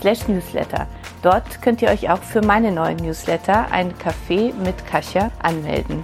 [0.00, 0.86] slash newsletter.
[1.22, 6.02] Dort könnt ihr euch auch für meine neuen Newsletter, ein Café mit Kasia, anmelden.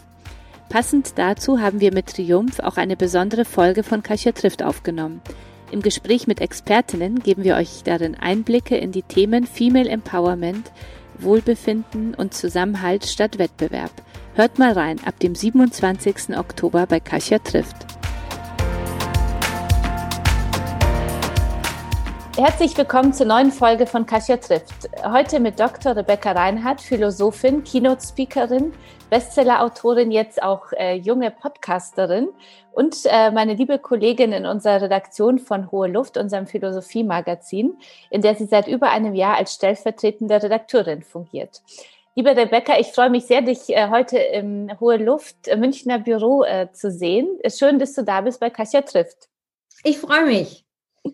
[0.68, 5.20] Passend dazu haben wir mit Triumph auch eine besondere Folge von Kasia trifft aufgenommen.
[5.70, 10.72] Im Gespräch mit Expertinnen geben wir euch darin Einblicke in die Themen Female Empowerment,
[11.20, 13.92] Wohlbefinden und Zusammenhalt statt Wettbewerb.
[14.36, 16.36] Hört mal rein ab dem 27.
[16.36, 17.74] Oktober bei Kasia trifft.
[22.36, 24.90] Herzlich willkommen zur neuen Folge von Kasia trifft.
[25.02, 25.96] Heute mit Dr.
[25.96, 28.74] Rebecca Reinhardt, Philosophin, Keynote-Speakerin,
[29.08, 32.28] Bestseller-Autorin, jetzt auch äh, junge Podcasterin
[32.72, 37.78] und äh, meine liebe Kollegin in unserer Redaktion von Hohe Luft, unserem Philosophie-Magazin,
[38.10, 41.62] in der sie seit über einem Jahr als stellvertretende Redakteurin fungiert.
[42.18, 46.44] Liebe Rebecca, ich freue mich sehr, dich äh, heute im Hohe Luft äh, Münchner Büro
[46.44, 47.28] äh, zu sehen.
[47.46, 49.28] Schön, dass du da bist bei Kasia trifft.
[49.84, 50.64] Ich freue mich.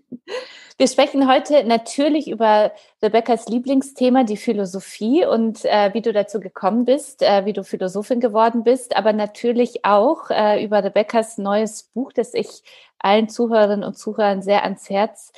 [0.78, 2.70] Wir sprechen heute natürlich über
[3.02, 8.20] Rebecca's Lieblingsthema, die Philosophie und äh, wie du dazu gekommen bist, äh, wie du Philosophin
[8.20, 12.62] geworden bist, aber natürlich auch äh, über Rebecca's neues Buch, das ich
[13.00, 15.32] allen Zuhörerinnen und Zuhörern sehr ans Herz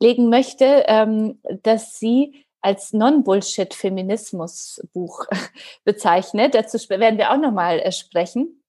[0.00, 5.26] legen möchte, ähm, dass sie als Non-Bullshit-Feminismus-Buch
[5.84, 6.54] bezeichnet.
[6.54, 8.60] Dazu werden wir auch nochmal äh, sprechen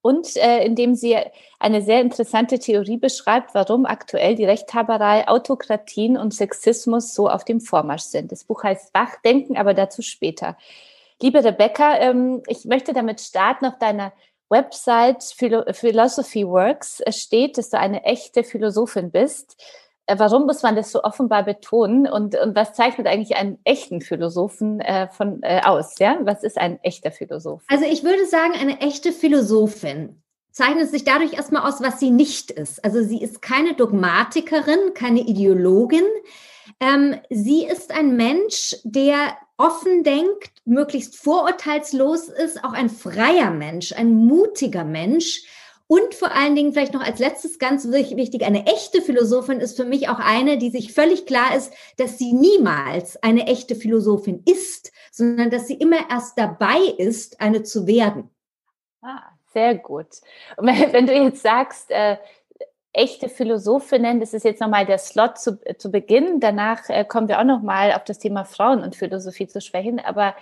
[0.00, 1.16] und äh, indem sie
[1.58, 7.60] eine sehr interessante Theorie beschreibt, warum aktuell die Rechthaberei, Autokratien und Sexismus so auf dem
[7.60, 8.32] Vormarsch sind.
[8.32, 10.56] Das Buch heißt Wachdenken, aber dazu später.
[11.20, 14.12] Liebe Rebecca, ähm, ich möchte damit starten auf deiner
[14.50, 19.56] Website Philosophy Works steht, dass du eine echte Philosophin bist.
[20.08, 24.00] Äh, warum muss man das so offenbar betonen und, und was zeichnet eigentlich einen echten
[24.00, 25.98] Philosophen äh, von, äh, aus?
[25.98, 26.18] Ja?
[26.22, 27.62] Was ist ein echter Philosoph?
[27.68, 32.50] Also ich würde sagen, eine echte Philosophin zeichnet sich dadurch erstmal aus, was sie nicht
[32.50, 32.82] ist.
[32.84, 36.04] Also sie ist keine Dogmatikerin, keine Ideologin.
[36.80, 43.92] Ähm, sie ist ein Mensch, der offen denkt, möglichst vorurteilslos ist, auch ein freier Mensch,
[43.92, 45.42] ein mutiger Mensch
[45.88, 49.86] und vor allen Dingen vielleicht noch als letztes ganz wichtig, eine echte Philosophin ist für
[49.86, 54.92] mich auch eine, die sich völlig klar ist, dass sie niemals eine echte Philosophin ist,
[55.10, 58.30] sondern dass sie immer erst dabei ist, eine zu werden.
[59.00, 59.22] Ah,
[59.54, 60.08] sehr gut.
[60.58, 62.18] Wenn du jetzt sagst, äh,
[62.92, 66.38] echte Philosophinnen, das ist jetzt nochmal der Slot zu, zu Beginn.
[66.38, 70.00] Danach äh, kommen wir auch nochmal auf das Thema Frauen und Philosophie zu sprechen.
[70.00, 70.34] Aber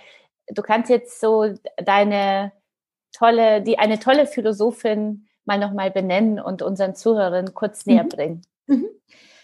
[0.47, 2.51] du kannst jetzt so deine
[3.13, 8.09] tolle, die eine tolle Philosophin mal nochmal benennen und unseren Zuhörern kurz näher mhm.
[8.09, 8.41] bringen.
[8.67, 8.87] Mhm.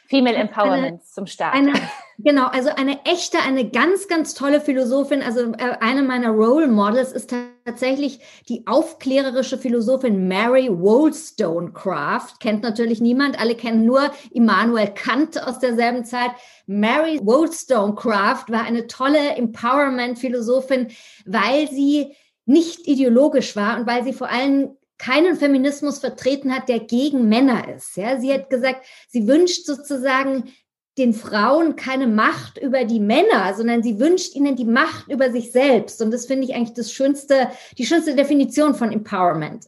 [0.07, 1.55] Female Empowerment eine, zum Start.
[1.55, 1.73] Eine,
[2.19, 5.23] genau, also eine echte, eine ganz, ganz tolle Philosophin.
[5.23, 7.33] Also äh, eine meiner Role Models ist
[7.65, 8.19] tatsächlich
[8.49, 12.39] die aufklärerische Philosophin Mary Wollstonecraft.
[12.39, 16.31] Kennt natürlich niemand, alle kennen nur Immanuel Kant aus derselben Zeit.
[16.67, 20.89] Mary Wollstonecraft war eine tolle Empowerment-Philosophin,
[21.25, 22.13] weil sie
[22.45, 27.67] nicht ideologisch war und weil sie vor allem keinen Feminismus vertreten hat, der gegen Männer
[27.75, 27.97] ist.
[27.97, 30.53] Ja, sie hat gesagt, sie wünscht sozusagen
[30.97, 35.51] den Frauen keine Macht über die Männer, sondern sie wünscht ihnen die Macht über sich
[35.51, 36.01] selbst.
[36.01, 39.65] Und das finde ich eigentlich das schönste, die schönste Definition von Empowerment.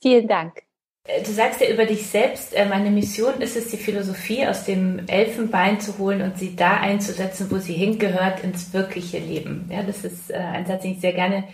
[0.00, 0.62] Vielen Dank.
[1.04, 4.64] Äh, du sagst ja über dich selbst, äh, meine Mission ist es, die Philosophie aus
[4.64, 9.68] dem Elfenbein zu holen und sie da einzusetzen, wo sie hingehört, ins wirkliche Leben.
[9.72, 11.44] Ja, das ist äh, ein Satz, den ich sehr gerne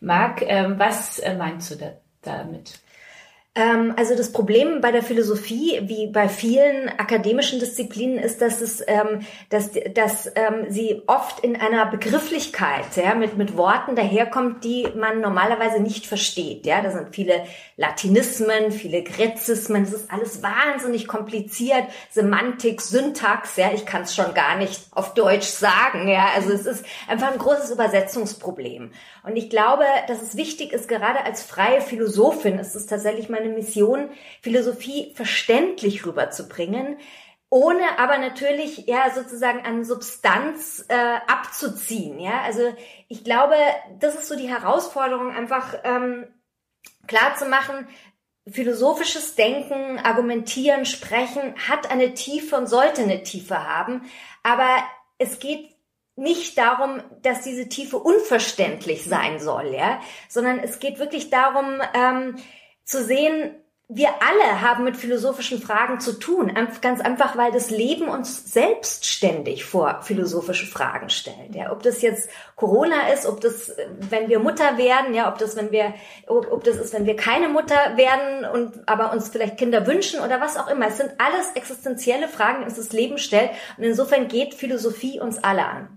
[0.00, 0.42] mag.
[0.46, 1.92] Ähm, was meinst du da,
[2.24, 2.80] damit?
[3.56, 8.82] Ähm, also das Problem bei der Philosophie, wie bei vielen akademischen Disziplinen, ist, dass es,
[8.88, 14.88] ähm, dass, dass ähm, sie oft in einer Begrifflichkeit, ja, mit mit Worten daherkommt, die
[14.96, 16.66] man normalerweise nicht versteht.
[16.66, 17.44] Ja, da sind viele
[17.76, 19.84] Latinismen, viele Gräzismen.
[19.84, 21.84] Das ist alles wahnsinnig kompliziert.
[22.10, 26.08] Semantik, Syntax, ja, ich kann es schon gar nicht auf Deutsch sagen.
[26.08, 28.90] Ja, also es ist einfach ein großes Übersetzungsproblem.
[29.22, 33.54] Und ich glaube, dass es wichtig ist, gerade als freie Philosophin, ist es tatsächlich meine
[33.54, 34.10] Mission,
[34.40, 36.98] Philosophie verständlich rüberzubringen,
[37.50, 40.94] ohne aber natürlich ja sozusagen an Substanz äh,
[41.28, 42.18] abzuziehen.
[42.18, 42.74] Ja, also
[43.08, 43.54] ich glaube,
[44.00, 46.26] das ist so die Herausforderung, einfach ähm,
[47.06, 47.86] klar zu machen.
[48.50, 54.02] Philosophisches Denken, Argumentieren, Sprechen hat eine Tiefe und sollte eine Tiefe haben,
[54.42, 54.68] aber
[55.18, 55.70] es geht
[56.16, 62.36] nicht darum, dass diese Tiefe unverständlich sein soll, ja, sondern es geht wirklich darum, ähm,
[62.84, 63.54] zu sehen,
[63.88, 66.50] wir alle haben mit philosophischen Fragen zu tun,
[66.80, 71.54] ganz einfach, weil das Leben uns selbstständig vor philosophische Fragen stellt.
[71.54, 73.72] Ja, ob das jetzt Corona ist, ob das,
[74.08, 75.92] wenn wir Mutter werden, ja, ob das, wenn wir,
[76.26, 80.20] ob, ob das ist, wenn wir keine Mutter werden und aber uns vielleicht Kinder wünschen
[80.20, 80.86] oder was auch immer.
[80.88, 83.50] Es sind alles existenzielle Fragen, die uns das Leben stellt.
[83.76, 85.88] Und insofern geht Philosophie uns alle an.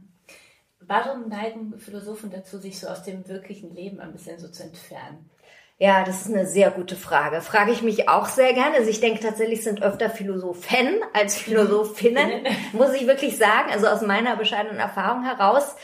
[0.81, 5.29] Warum neigen Philosophen dazu, sich so aus dem wirklichen Leben ein bisschen so zu entfernen?
[5.79, 7.41] Ja, das ist eine sehr gute Frage.
[7.41, 8.77] Frage ich mich auch sehr gerne.
[8.77, 13.69] Also ich denke tatsächlich sind öfter Philosophen als Philosophinnen, muss ich wirklich sagen.
[13.71, 15.75] Also aus meiner bescheidenen Erfahrung heraus.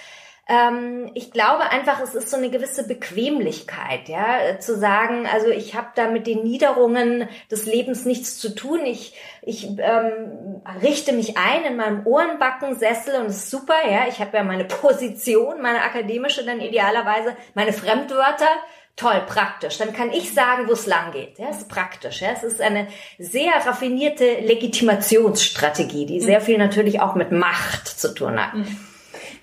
[0.50, 5.74] Ähm, ich glaube einfach, es ist so eine gewisse Bequemlichkeit, ja, zu sagen, also ich
[5.74, 8.86] habe da mit den Niederungen des Lebens nichts zu tun.
[8.86, 14.08] Ich, ich ähm, richte mich ein in meinem Ohrenbackensessel und es ist super, ja.
[14.10, 18.50] Ich habe ja meine Position, meine akademische dann idealerweise, meine Fremdwörter.
[18.96, 19.78] Toll, praktisch.
[19.78, 21.40] Dann kann ich sagen, wo es lang geht.
[21.40, 22.22] Ja, ist praktisch.
[22.22, 22.88] Ja, es ist eine
[23.18, 26.44] sehr raffinierte Legitimationsstrategie, die sehr mhm.
[26.44, 28.54] viel natürlich auch mit Macht zu tun hat.
[28.54, 28.78] Mhm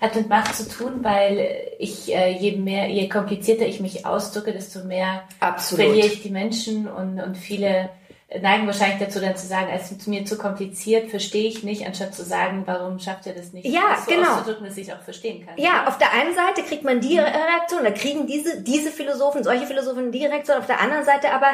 [0.01, 4.51] hat mit Macht zu tun, weil ich äh, je mehr, je komplizierter ich mich ausdrücke,
[4.51, 5.85] desto mehr Absolut.
[5.85, 7.91] verliere ich die Menschen und, und viele
[8.39, 12.15] neigen wahrscheinlich dazu dann zu sagen, es ist mir zu kompliziert, verstehe ich nicht, anstatt
[12.15, 13.65] zu sagen, warum schafft ihr das nicht?
[13.65, 14.29] Ja, das so genau.
[14.29, 15.55] auszudrücken, dass ich auch verstehen kann.
[15.57, 19.65] Ja, auf der einen Seite kriegt man die Reaktion, da kriegen diese, diese Philosophen, solche
[19.65, 21.47] Philosophen die Reaktion, auf der anderen Seite aber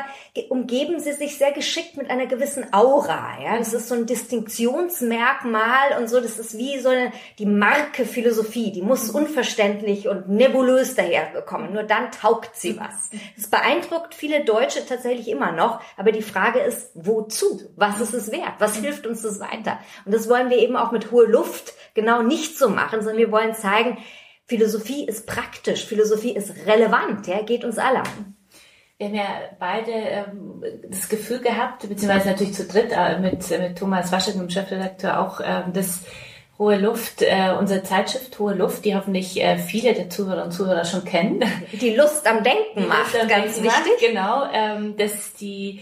[0.50, 3.58] umgeben sie sich sehr geschickt mit einer gewissen Aura, ja.
[3.58, 8.72] Das ist so ein Distinktionsmerkmal und so, das ist wie so eine, die Marke Philosophie,
[8.72, 13.10] die muss unverständlich und nebulös daherkommen, nur dann taugt sie was.
[13.36, 17.62] Das beeindruckt viele Deutsche tatsächlich immer noch, aber die Frage ist, wozu?
[17.76, 18.56] Was ist es wert?
[18.60, 19.80] Was hilft uns das weiter?
[20.06, 23.32] Und das wollen wir eben auch mit hoher Luft genau nicht so machen, sondern wir
[23.32, 23.98] wollen zeigen,
[24.46, 28.36] Philosophie ist praktisch, Philosophie ist relevant, ja, geht uns alle an.
[28.98, 29.28] Wir haben ja
[29.60, 34.50] beide ähm, das Gefühl gehabt, beziehungsweise natürlich zu dritt äh, mit, mit Thomas Waschek, dem
[34.50, 36.02] Chefredakteur, auch ähm, das
[36.58, 40.86] Hohe Luft, äh, unsere Zeitschrift Hohe Luft, die hoffentlich äh, viele der Zuhörer und Zuhörer
[40.86, 41.44] schon kennen.
[41.74, 43.66] Die Lust am Denken macht, am ganz Denken wichtig.
[43.66, 45.82] Macht, genau, ähm, dass die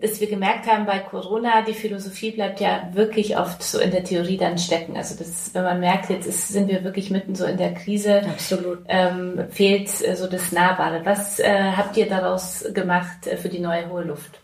[0.00, 4.04] dass wir gemerkt haben bei Corona, die Philosophie bleibt ja wirklich oft so in der
[4.04, 4.96] Theorie dann stecken.
[4.96, 8.22] Also das, wenn man merkt, jetzt ist, sind wir wirklich mitten so in der Krise,
[8.22, 8.78] Absolut.
[8.88, 11.02] Ähm, fehlt äh, so das Nahbare.
[11.04, 14.40] Was äh, habt ihr daraus gemacht äh, für die neue hohe Luft?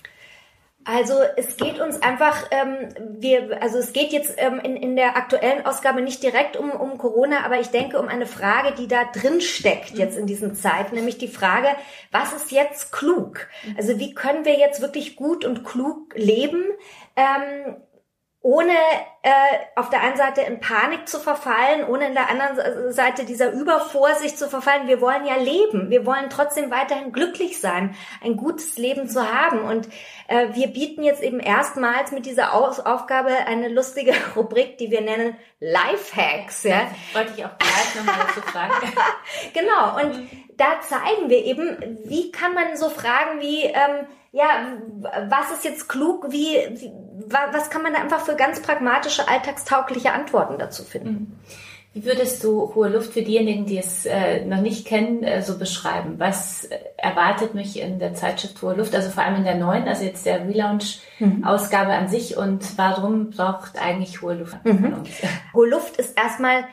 [0.85, 2.89] Also es geht uns einfach, ähm,
[3.19, 6.99] wir, also es geht jetzt ähm, in, in der aktuellen Ausgabe nicht direkt um, um
[6.99, 10.95] Corona, aber ich denke um eine Frage, die da drin steckt jetzt in diesen Zeiten,
[10.95, 11.69] nämlich die Frage,
[12.11, 13.49] was ist jetzt klug?
[13.79, 16.63] Also wie können wir jetzt wirklich gut und klug leben?
[17.17, 17.77] Ähm,
[18.45, 18.75] ohne
[19.23, 19.31] äh,
[19.75, 24.39] auf der einen Seite in Panik zu verfallen, ohne in der anderen Seite dieser Übervorsicht
[24.39, 24.87] zu verfallen.
[24.87, 25.89] Wir wollen ja leben.
[25.89, 29.61] Wir wollen trotzdem weiterhin glücklich sein, ein gutes Leben zu haben.
[29.61, 29.89] Und
[30.29, 35.01] äh, wir bieten jetzt eben erstmals mit dieser Aus Aufgabe eine lustige Rubrik, die wir
[35.01, 36.65] nennen Lifehacks.
[36.65, 36.89] Ja?
[37.15, 38.75] Wollte ich auch gleich nochmal dazu fragen.
[39.55, 40.03] genau.
[40.03, 40.45] Und mhm.
[40.59, 44.67] da zeigen wir eben, wie kann man so Fragen wie ähm, ja,
[45.29, 46.27] was ist jetzt klug?
[46.31, 46.93] Wie, wie,
[47.53, 51.11] was kann man da einfach für ganz pragmatische, alltagstaugliche Antworten dazu finden?
[51.11, 51.33] Mhm.
[51.95, 55.57] Wie würdest du Hohe Luft für diejenigen, die es äh, noch nicht kennen, äh, so
[55.59, 56.19] beschreiben?
[56.19, 60.03] Was erwartet mich in der Zeitschrift Hohe Luft, also vor allem in der neuen, also
[60.03, 61.99] jetzt der Relaunch-Ausgabe mhm.
[61.99, 65.05] an sich und warum braucht eigentlich Hohe Luft mhm.
[65.55, 66.65] Hohe Luft ist erstmal,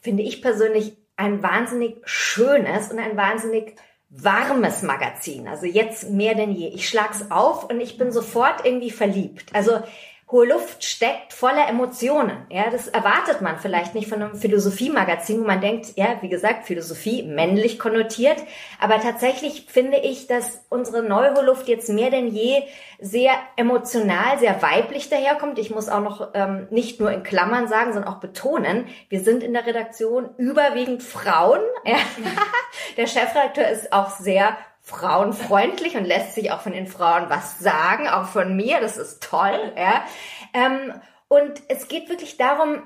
[0.00, 3.76] finde ich persönlich, ein wahnsinnig schönes und ein wahnsinnig
[4.22, 5.48] warmes Magazin.
[5.48, 6.68] Also jetzt mehr denn je.
[6.68, 9.54] Ich schlag's auf und ich bin sofort irgendwie verliebt.
[9.54, 9.80] Also
[10.28, 12.46] Hohe Luft steckt voller Emotionen.
[12.50, 16.66] Ja, das erwartet man vielleicht nicht von einem Philosophiemagazin, wo man denkt, ja, wie gesagt,
[16.66, 18.38] Philosophie männlich konnotiert.
[18.80, 22.64] Aber tatsächlich finde ich, dass unsere neue Luft jetzt mehr denn je
[22.98, 25.60] sehr emotional, sehr weiblich daherkommt.
[25.60, 29.44] Ich muss auch noch ähm, nicht nur in Klammern sagen, sondern auch betonen, wir sind
[29.44, 31.60] in der Redaktion überwiegend Frauen.
[31.84, 31.98] Ja.
[32.96, 34.56] der Chefredakteur ist auch sehr
[34.86, 38.80] frauenfreundlich und lässt sich auch von den Frauen was sagen, auch von mir.
[38.80, 39.72] Das ist toll.
[39.76, 40.04] Ja.
[40.54, 40.94] Ähm,
[41.28, 42.82] und es geht wirklich darum,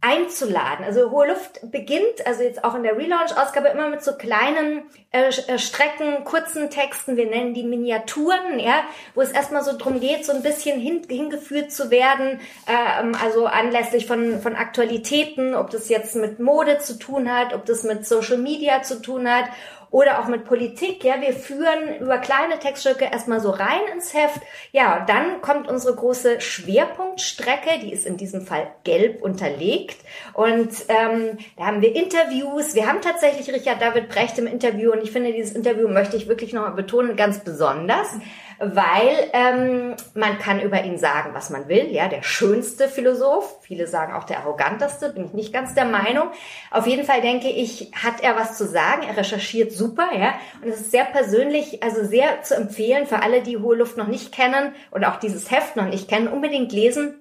[0.00, 0.84] einzuladen.
[0.84, 5.28] Also Hohe Luft beginnt, also jetzt auch in der Relaunch-Ausgabe, immer mit so kleinen äh,
[5.28, 8.84] äh, Strecken, kurzen Texten, wir nennen die Miniaturen, ja,
[9.16, 12.38] wo es erstmal so drum geht, so ein bisschen hin, hingeführt zu werden,
[12.68, 17.66] ähm, also anlässlich von, von Aktualitäten, ob das jetzt mit Mode zu tun hat, ob
[17.66, 19.46] das mit Social Media zu tun hat
[19.90, 21.04] oder auch mit Politik.
[21.04, 24.40] Ja, wir führen über kleine Textstücke erstmal so rein ins Heft.
[24.72, 29.96] Ja, und dann kommt unsere große Schwerpunktstrecke, die ist in diesem Fall gelb unterlegt.
[30.34, 32.74] Und ähm, da haben wir Interviews.
[32.74, 36.28] Wir haben tatsächlich Richard David Brecht im Interview und ich finde, dieses Interview möchte ich
[36.28, 38.08] wirklich nochmal betonen, ganz besonders
[38.58, 41.86] weil ähm, man kann über ihn sagen, was man will.
[41.90, 43.58] Ja, der schönste Philosoph.
[43.62, 45.10] Viele sagen auch der arroganteste.
[45.10, 46.30] Bin ich nicht ganz der Meinung.
[46.70, 49.02] Auf jeden Fall denke ich, hat er was zu sagen.
[49.08, 50.08] Er recherchiert super.
[50.18, 53.96] Ja, und es ist sehr persönlich, also sehr zu empfehlen für alle, die Hohe Luft
[53.96, 56.28] noch nicht kennen und auch dieses Heft noch nicht kennen.
[56.28, 57.14] Unbedingt lesen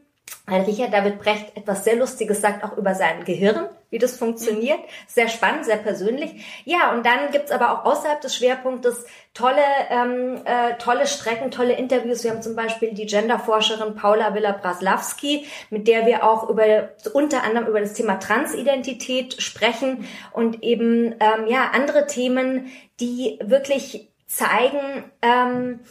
[0.48, 4.80] weil Richard David Brecht etwas sehr Lustiges sagt, auch über sein Gehirn, wie das funktioniert.
[5.06, 6.64] Sehr spannend, sehr persönlich.
[6.64, 11.74] Ja, und dann gibt's aber auch außerhalb des Schwerpunktes tolle, ähm, äh, tolle Strecken, tolle
[11.74, 12.24] Interviews.
[12.24, 17.68] Wir haben zum Beispiel die Genderforscherin Paula Villa-Braslawski, mit der wir auch über unter anderem
[17.68, 25.82] über das Thema Transidentität sprechen und eben ähm, ja andere Themen, die wirklich zeigen, ähm,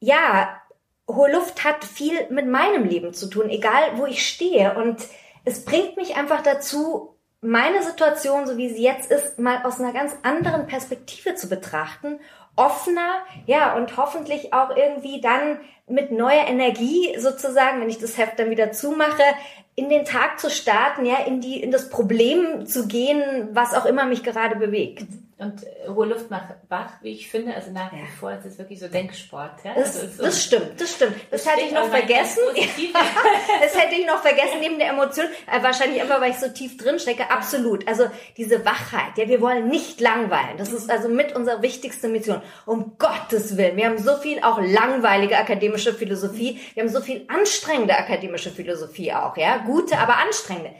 [0.00, 0.60] ja,
[1.14, 4.74] hohe Luft hat viel mit meinem Leben zu tun, egal wo ich stehe.
[4.76, 5.06] Und
[5.44, 9.92] es bringt mich einfach dazu, meine Situation, so wie sie jetzt ist, mal aus einer
[9.92, 12.20] ganz anderen Perspektive zu betrachten,
[12.56, 18.38] offener, ja, und hoffentlich auch irgendwie dann mit neuer Energie sozusagen, wenn ich das Heft
[18.38, 19.22] dann wieder zumache,
[19.74, 23.86] in den Tag zu starten, ja, in die, in das Problem zu gehen, was auch
[23.86, 25.06] immer mich gerade bewegt.
[25.40, 27.54] Und äh, hohe Luft macht wach, wie ich finde.
[27.54, 29.64] Also nach wie vor ist es wirklich so Denksport.
[29.64, 29.72] Ja?
[29.74, 31.14] Das, also so das stimmt, das stimmt.
[31.30, 32.42] Das, das hätte ich noch vergessen.
[33.60, 35.24] das hätte ich noch vergessen neben der Emotion.
[35.50, 37.30] Äh, wahrscheinlich einfach, weil ich so tief drin stecke.
[37.30, 37.88] Absolut.
[37.88, 38.04] Also
[38.36, 39.16] diese Wachheit.
[39.16, 40.58] Ja, wir wollen nicht langweilen.
[40.58, 42.42] Das ist also mit unserer wichtigste Mission.
[42.66, 43.78] Um Gottes Willen.
[43.78, 46.60] Wir haben so viel auch langweilige akademische Philosophie.
[46.74, 49.38] Wir haben so viel anstrengende akademische Philosophie auch.
[49.38, 50.74] Ja, gute, aber anstrengende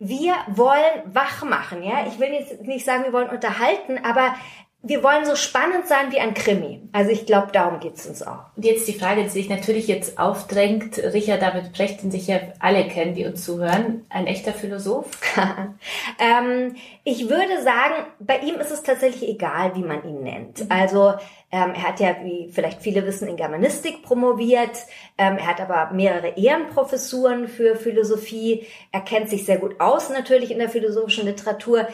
[0.00, 2.06] wir wollen wach machen, ja.
[2.08, 4.34] Ich will jetzt nicht sagen, wir wollen unterhalten, aber
[4.82, 6.80] wir wollen so spannend sein wie ein Krimi.
[6.92, 8.44] Also ich glaube, darum geht's uns auch.
[8.56, 12.88] Und jetzt die Frage, die sich natürlich jetzt aufdrängt, Richard David Brecht, den sicher alle
[12.88, 15.10] kennen, die uns zuhören, ein echter Philosoph?
[16.18, 20.64] ähm, ich würde sagen, bei ihm ist es tatsächlich egal, wie man ihn nennt.
[20.70, 21.12] Also
[21.52, 24.76] ähm, er hat ja, wie vielleicht viele wissen, in Germanistik promoviert.
[25.18, 28.66] Ähm, er hat aber mehrere Ehrenprofessuren für Philosophie.
[28.92, 31.88] Er kennt sich sehr gut aus natürlich in der philosophischen Literatur.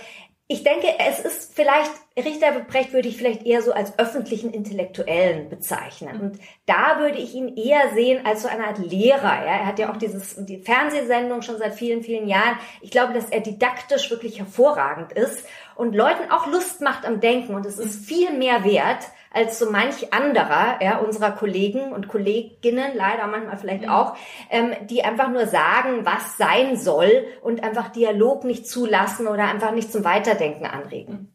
[0.48, 5.48] Ich denke, es ist vielleicht, Richter Brecht würde ich vielleicht eher so als öffentlichen Intellektuellen
[5.48, 6.20] bezeichnen.
[6.20, 9.44] Und da würde ich ihn eher sehen als so eine Art Lehrer.
[9.44, 9.56] Ja?
[9.56, 12.58] Er hat ja auch dieses, die Fernsehsendung schon seit vielen, vielen Jahren.
[12.80, 15.44] Ich glaube, dass er didaktisch wirklich hervorragend ist
[15.74, 17.56] und Leuten auch Lust macht am Denken.
[17.56, 19.04] Und es ist viel mehr wert,
[19.36, 23.90] als so manch anderer ja, unserer Kollegen und Kolleginnen, leider manchmal vielleicht mhm.
[23.90, 24.16] auch,
[24.50, 29.72] ähm, die einfach nur sagen, was sein soll und einfach Dialog nicht zulassen oder einfach
[29.72, 31.12] nicht zum Weiterdenken anregen.
[31.12, 31.28] Mhm.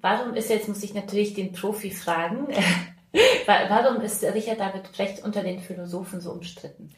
[0.00, 2.48] Warum ist jetzt, muss ich natürlich den Profi fragen,
[3.46, 6.90] warum ist Richard David Brecht unter den Philosophen so umstritten?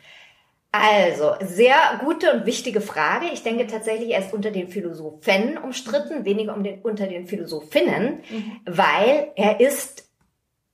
[0.70, 3.26] Also, sehr gute und wichtige Frage.
[3.32, 8.22] Ich denke tatsächlich, er ist unter den Philosophen umstritten, weniger um den, unter den Philosophinnen,
[8.28, 8.60] mhm.
[8.66, 10.04] weil er ist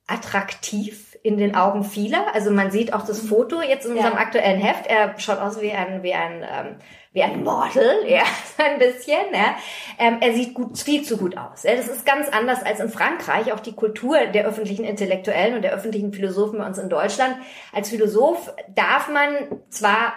[0.07, 2.33] attraktiv in den Augen vieler.
[2.33, 3.21] Also man sieht auch das.
[3.21, 4.19] Foto jetzt in unserem ja.
[4.19, 4.87] aktuellen Heft.
[4.87, 6.75] Er schaut aus wie ein, wie ein, ähm,
[7.13, 8.23] wie ein Model, ja,
[8.57, 9.33] ein bisschen.
[9.33, 9.55] Ja.
[9.99, 11.63] Ähm, er sieht gut, viel zu gut aus.
[11.63, 11.75] Ja.
[11.75, 13.53] Das ist ganz anders als in Frankreich.
[13.53, 17.35] Auch die Kultur der öffentlichen Intellektuellen und der öffentlichen Philosophen bei uns in Deutschland.
[17.71, 20.13] Als Philosoph darf man zwar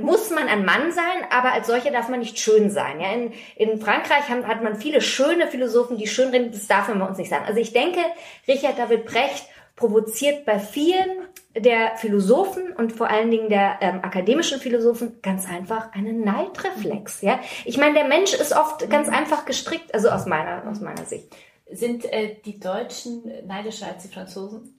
[0.00, 3.00] muss man ein Mann sein, aber als solcher darf man nicht schön sein.
[3.00, 6.88] Ja, in, in Frankreich hat, hat man viele schöne Philosophen, die schön reden, das darf
[6.88, 7.44] man bei uns nicht sagen.
[7.46, 8.00] Also ich denke,
[8.46, 14.60] Richard David Brecht provoziert bei vielen der Philosophen und vor allen Dingen der ähm, akademischen
[14.60, 17.22] Philosophen ganz einfach einen Neidreflex.
[17.22, 21.04] Ja, ich meine, der Mensch ist oft ganz einfach gestrickt, also aus meiner aus meiner
[21.04, 21.34] Sicht.
[21.70, 24.77] Sind äh, die Deutschen neidischer als die Franzosen?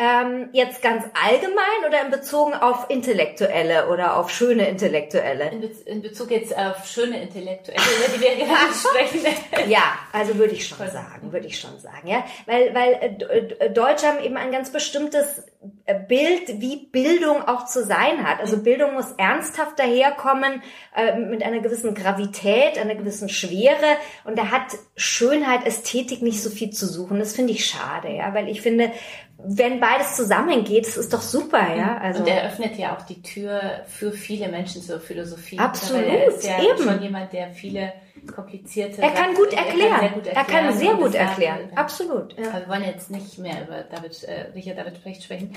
[0.00, 5.50] Ähm, jetzt ganz allgemein oder in Bezug auf Intellektuelle oder auf schöne Intellektuelle?
[5.50, 9.26] In, Be in Bezug jetzt auf schöne Intellektuelle, über die wir gerade sprechen.
[9.68, 13.70] ja, also würde ich schon sagen, würde ich schon sagen, ja, weil weil äh, äh,
[13.72, 15.42] Deutsche haben eben ein ganz bestimmtes
[15.86, 18.38] äh, Bild, wie Bildung auch zu sein hat.
[18.40, 20.62] Also Bildung muss ernsthaft daherkommen,
[20.94, 23.96] äh, mit einer gewissen Gravität, einer gewissen Schwere.
[24.24, 27.18] Und da hat Schönheit, Ästhetik nicht so viel zu suchen.
[27.18, 28.92] Das finde ich schade, ja, weil ich finde,
[29.40, 31.94] wenn beides zusammengeht, das ist doch super, ja.
[31.94, 32.02] Mhm.
[32.02, 35.58] Also und er öffnet ja auch die Tür für viele Menschen zur Philosophie.
[35.58, 36.82] Absolut, er ist ja eben.
[36.82, 37.92] schon jemand, der viele
[38.34, 39.00] komplizierte.
[39.00, 39.92] Er kann gut erklären.
[39.92, 40.36] Er kann, gut erklären.
[40.36, 41.60] Er kann sehr gut erklären.
[41.76, 42.36] Absolut.
[42.36, 42.50] Ja.
[42.50, 45.54] Aber wir wollen jetzt nicht mehr über David, äh, Richard David Brecht sprechen.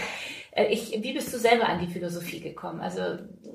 [0.51, 2.81] Äh, ich, wie bist du selber an die Philosophie gekommen?
[2.81, 3.01] Also,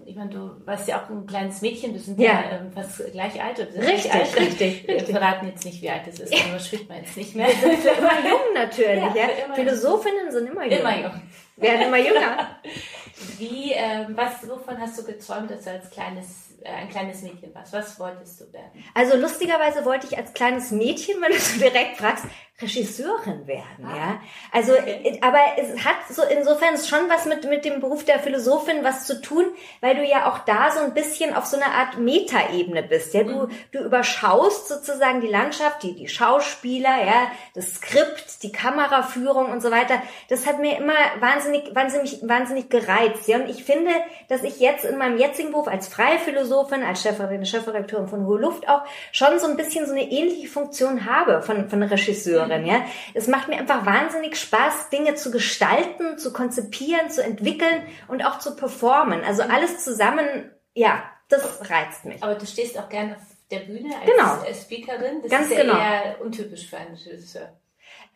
[0.07, 3.13] ich meine, du warst ja auch ein kleines Mädchen, wir sind ja, ja äh, fast
[3.13, 3.59] gleich alt.
[3.59, 4.41] Richtig, alt.
[4.41, 4.89] richtig.
[4.89, 7.49] Wir verraten jetzt nicht, wie alt es ist, aber spricht man jetzt nicht mehr.
[7.49, 9.15] Wir sind immer jung natürlich.
[9.15, 9.55] Ja, ja.
[9.55, 10.81] Philosophinnen sind immer jung.
[10.81, 11.23] Immer jung.
[11.57, 12.61] Werden immer jünger.
[13.39, 17.73] Wie, ähm, was, wovon hast du geträumt, dass du als kleines ein kleines Mädchen warst?
[17.73, 18.85] Was wolltest du werden?
[18.95, 22.25] Also lustigerweise wollte ich als kleines Mädchen, wenn du so direkt fragst,
[22.61, 23.97] Regisseurin werden, ah.
[23.97, 24.21] ja.
[24.51, 25.19] Also, okay.
[25.21, 29.21] aber es hat so insofern schon was mit, mit dem Beruf der Philosophin was zu
[29.21, 29.45] tun,
[29.83, 33.25] weil du ja auch da so ein bisschen auf so einer Art Metaebene bist, ja.
[33.25, 33.51] Du, mhm.
[33.73, 39.71] du überschaust sozusagen die Landschaft, die, die Schauspieler, ja, das Skript, die Kameraführung und so
[39.71, 40.03] weiter.
[40.31, 43.37] Das hat mir immer wahnsinnig, wahnsinnig, wahnsinnig gereizt, ja.
[43.37, 43.91] Und ich finde,
[44.29, 48.69] dass ich jetzt in meinem jetzigen Beruf als freie Philosophin, als Chefredakteurin von Hohe Luft
[48.69, 52.43] auch schon so ein bisschen so eine ähnliche Funktion habe von, von Regisseur.
[52.43, 52.85] Regisseurin, ja.
[53.15, 58.39] Es macht mir einfach wahnsinnig Spaß, Dinge zu gestalten, zu konzipieren, zu entwickeln und auch
[58.39, 59.23] zu performen.
[59.25, 62.23] Also alles zusammen, ja, das reizt mich.
[62.23, 64.55] Aber du stehst auch gerne auf der Bühne als genau.
[64.55, 65.23] Speakerin.
[65.23, 65.79] Das Ganz ist ja genau.
[65.79, 67.53] eher untypisch für einen Regisseur.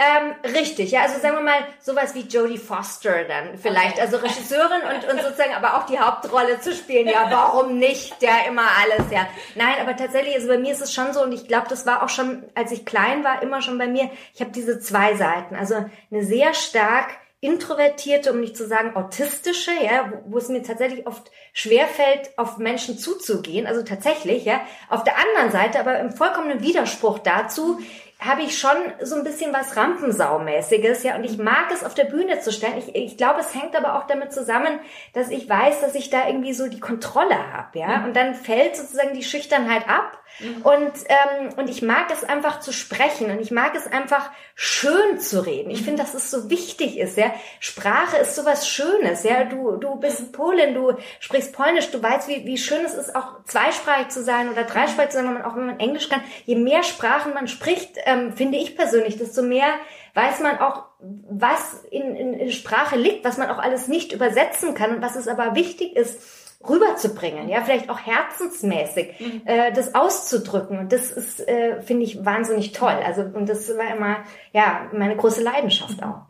[0.02, 4.00] Ähm, richtig, ja, also sagen wir mal sowas wie Jodie Foster dann vielleicht, okay.
[4.00, 8.38] also Regisseurin und, und sozusagen aber auch die Hauptrolle zu spielen, ja, warum nicht, ja,
[8.48, 9.28] immer alles, ja.
[9.56, 12.02] Nein, aber tatsächlich, also bei mir ist es schon so und ich glaube, das war
[12.02, 15.54] auch schon, als ich klein war, immer schon bei mir, ich habe diese zwei Seiten,
[15.54, 17.10] also eine sehr stark
[17.42, 22.56] introvertierte, um nicht zu sagen autistische, ja, wo, wo es mir tatsächlich oft schwerfällt, auf
[22.56, 24.62] Menschen zuzugehen, also tatsächlich, ja.
[24.88, 27.80] Auf der anderen Seite aber im vollkommenen Widerspruch dazu,
[28.20, 32.04] habe ich schon so ein bisschen was Rampensaumäßiges, ja, und ich mag es auf der
[32.04, 32.76] Bühne zu stellen.
[32.76, 34.78] Ich, ich glaube, es hängt aber auch damit zusammen,
[35.14, 38.04] dass ich weiß, dass ich da irgendwie so die Kontrolle habe, ja, mhm.
[38.06, 40.62] und dann fällt sozusagen die Schüchternheit ab mhm.
[40.62, 45.18] und ähm, und ich mag es einfach zu sprechen und ich mag es einfach schön
[45.18, 45.70] zu reden.
[45.70, 45.84] Ich mhm.
[45.86, 47.32] finde, dass es so wichtig ist, ja.
[47.58, 49.44] Sprache ist sowas Schönes, ja.
[49.44, 53.44] Du du bist Polin, du sprichst Polnisch, du weißt, wie wie schön es ist, auch
[53.44, 56.22] zweisprachig zu sein oder dreisprachig zu sein, wenn man auch wenn man Englisch kann.
[56.44, 59.68] Je mehr Sprachen man spricht ähm, finde ich persönlich, desto mehr
[60.14, 64.74] weiß man auch, was in, in, in Sprache liegt, was man auch alles nicht übersetzen
[64.74, 66.20] kann und was es aber wichtig ist,
[66.68, 69.42] rüberzubringen, ja, vielleicht auch herzensmäßig, mhm.
[69.46, 70.78] äh, das auszudrücken.
[70.78, 72.98] Und das ist, äh, finde ich, wahnsinnig toll.
[73.04, 74.18] Also, und das war immer,
[74.52, 76.26] ja, meine große Leidenschaft auch.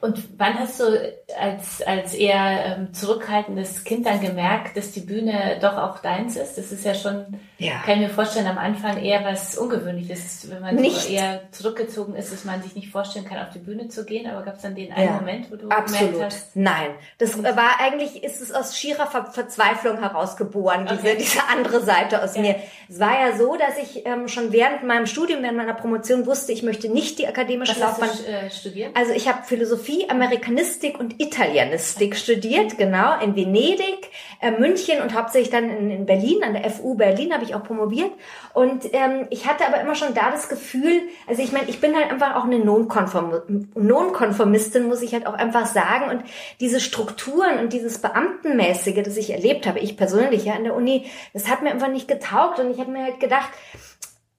[0.00, 5.58] Und wann hast du als, als eher ähm, zurückhaltendes Kind dann gemerkt, dass die Bühne
[5.60, 6.58] doch auch deins ist?
[6.58, 7.78] Das ist ja schon, ja.
[7.84, 12.32] kann ich mir vorstellen, am Anfang eher was Ungewöhnliches, wenn man so eher zurückgezogen ist,
[12.32, 14.28] dass man sich nicht vorstellen kann, auf die Bühne zu gehen.
[14.30, 15.12] Aber gab es dann den einen ja.
[15.14, 16.12] Moment, wo du Absolut.
[16.12, 16.56] gemerkt hast?
[16.56, 21.16] Nein, das war eigentlich, ist es aus schierer Ver Verzweiflung herausgeboren, diese, okay.
[21.18, 22.42] diese andere Seite aus ja.
[22.42, 22.56] mir.
[22.88, 26.52] Es war ja so, dass ich ähm, schon während meinem Studium, während meiner Promotion wusste,
[26.52, 28.08] ich möchte nicht die akademische was Laufbahn.
[28.08, 28.96] Hast du, äh, studiert?
[28.96, 35.50] Also ich habe Philosophie Amerikanistik und Italienistik studiert, genau, in Venedig, äh, München und hauptsächlich
[35.50, 38.10] dann in, in, Berlin, an der FU Berlin habe ich auch promoviert.
[38.54, 41.94] Und ähm, ich hatte aber immer schon da das Gefühl, also ich meine, ich bin
[41.94, 46.10] halt einfach auch eine Nonkonformistin, muss ich halt auch einfach sagen.
[46.10, 46.22] Und
[46.60, 51.06] diese Strukturen und dieses Beamtenmäßige, das ich erlebt habe, ich persönlich ja an der Uni,
[51.32, 52.58] das hat mir einfach nicht getaugt.
[52.58, 53.50] Und ich habe mir halt gedacht,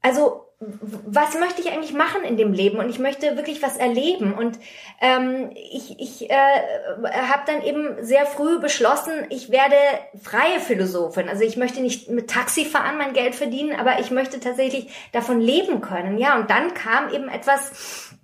[0.01, 4.33] also was möchte ich eigentlich machen in dem Leben und ich möchte wirklich was erleben
[4.33, 4.57] und
[5.01, 9.75] ähm, ich, ich äh, habe dann eben sehr früh beschlossen, ich werde
[10.19, 11.29] freie Philosophin.
[11.29, 15.39] Also ich möchte nicht mit Taxi fahren, mein Geld verdienen, aber ich möchte tatsächlich davon
[15.39, 16.17] leben können.
[16.17, 18.15] Ja, und dann kam eben etwas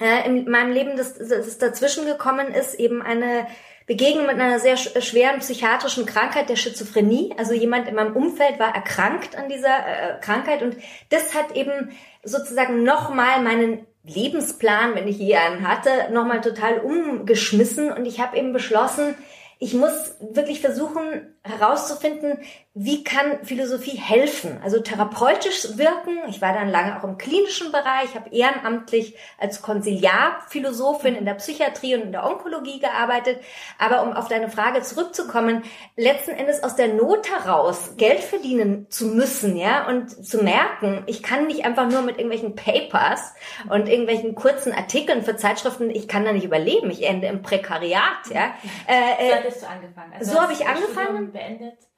[0.00, 3.46] äh, in meinem Leben, das, das dazwischen gekommen ist, eben eine
[3.86, 7.34] Begegnung mit einer sehr schweren psychiatrischen Krankheit der Schizophrenie.
[7.36, 10.76] Also jemand in meinem Umfeld war erkrankt an dieser äh, Krankheit und
[11.10, 11.90] das hat eben
[12.22, 18.36] sozusagen nochmal meinen Lebensplan, wenn ich je einen hatte, nochmal total umgeschmissen und ich habe
[18.36, 19.14] eben beschlossen,
[19.58, 22.38] ich muss wirklich versuchen herauszufinden,
[22.74, 24.58] wie kann Philosophie helfen?
[24.64, 26.16] Also therapeutisch wirken.
[26.28, 31.96] Ich war dann lange auch im klinischen Bereich, habe ehrenamtlich als Konsiliarphilosophin in der Psychiatrie
[31.96, 33.40] und in der Onkologie gearbeitet.
[33.78, 35.64] Aber um auf deine Frage zurückzukommen,
[35.98, 41.22] letzten Endes aus der Not heraus Geld verdienen zu müssen, ja, und zu merken, ich
[41.22, 43.34] kann nicht einfach nur mit irgendwelchen Papers
[43.68, 48.30] und irgendwelchen kurzen Artikeln für Zeitschriften, ich kann da nicht überleben, ich ende im Prekariat,
[48.30, 48.54] ja.
[48.86, 50.12] Äh, so hattest du angefangen.
[50.18, 51.32] Also so habe ich angefangen.
[51.32, 51.91] Beendet.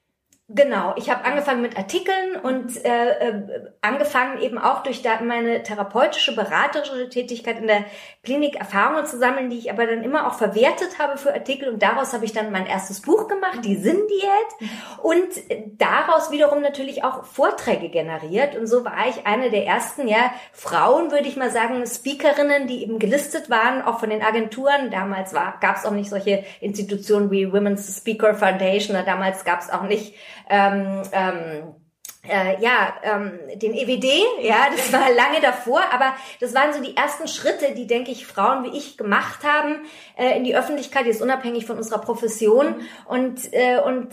[0.48, 5.62] Genau, ich habe angefangen mit Artikeln und äh, äh, angefangen eben auch durch da meine
[5.62, 7.86] therapeutische, beraterische Tätigkeit in der
[8.22, 11.70] Klinik Erfahrungen zu sammeln, die ich aber dann immer auch verwertet habe für Artikel.
[11.70, 14.28] Und daraus habe ich dann mein erstes Buch gemacht, die Sinndiät.
[15.02, 15.28] Und
[15.78, 18.54] daraus wiederum natürlich auch Vorträge generiert.
[18.54, 22.82] Und so war ich eine der ersten, ja, Frauen, würde ich mal sagen, Speakerinnen, die
[22.82, 24.90] eben gelistet waren, auch von den Agenturen.
[24.90, 29.84] Damals gab es auch nicht solche Institutionen wie Women's Speaker Foundation, damals gab es auch
[29.84, 30.14] nicht
[30.48, 31.74] ähm, ähm,
[32.28, 34.06] äh, ja, ähm, den EWD,
[34.40, 38.26] ja, das war lange davor, aber das waren so die ersten Schritte, die, denke ich,
[38.26, 39.80] Frauen wie ich gemacht haben
[40.16, 42.76] äh, in die Öffentlichkeit, ist unabhängig von unserer Profession.
[43.06, 44.08] Und, äh, und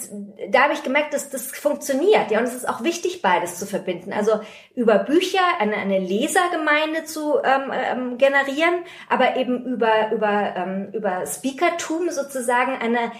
[0.49, 3.65] da habe ich gemerkt, dass das funktioniert, ja, und es ist auch wichtig, beides zu
[3.65, 4.11] verbinden.
[4.11, 4.41] Also
[4.75, 11.25] über Bücher eine, eine Lesergemeinde zu ähm, ähm, generieren, aber eben über, über, ähm, über
[11.25, 13.11] Speakertum sozusagen eine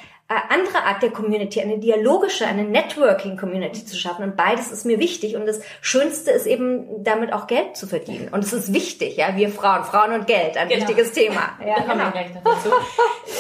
[0.49, 4.23] andere Art der Community, eine dialogische, eine Networking-Community zu schaffen.
[4.23, 5.35] Und beides ist mir wichtig.
[5.35, 8.29] Und das Schönste ist eben, damit auch Geld zu verdienen.
[8.29, 10.81] Und es ist wichtig, ja, wir Frauen, Frauen und Geld, ein genau.
[10.81, 11.41] wichtiges Thema.
[11.61, 12.05] Ja, da kommen genau.
[12.05, 12.69] wir gleich noch dazu.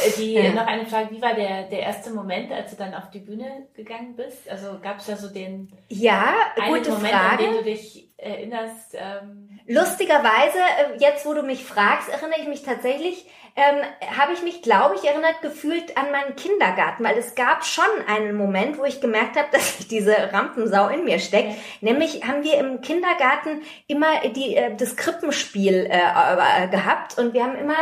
[0.05, 0.51] Äh, die, ja.
[0.51, 3.67] Noch eine Frage, wie war der, der erste Moment, als du dann auf die Bühne
[3.75, 4.49] gegangen bist?
[4.49, 7.31] Also gab es da so den ja, gute Moment, Frage.
[7.31, 8.93] an den du dich erinnerst?
[8.93, 13.83] Ähm, Lustigerweise, äh, jetzt wo du mich fragst, erinnere ich mich tatsächlich, ähm,
[14.17, 18.35] habe ich mich, glaube ich, erinnert gefühlt an meinen Kindergarten, weil es gab schon einen
[18.35, 21.49] Moment, wo ich gemerkt habe, dass ich diese Rampensau in mir steckt.
[21.49, 21.55] Ja.
[21.81, 27.43] Nämlich haben wir im Kindergarten immer die, äh, das Krippenspiel äh, äh, gehabt und wir
[27.43, 27.75] haben immer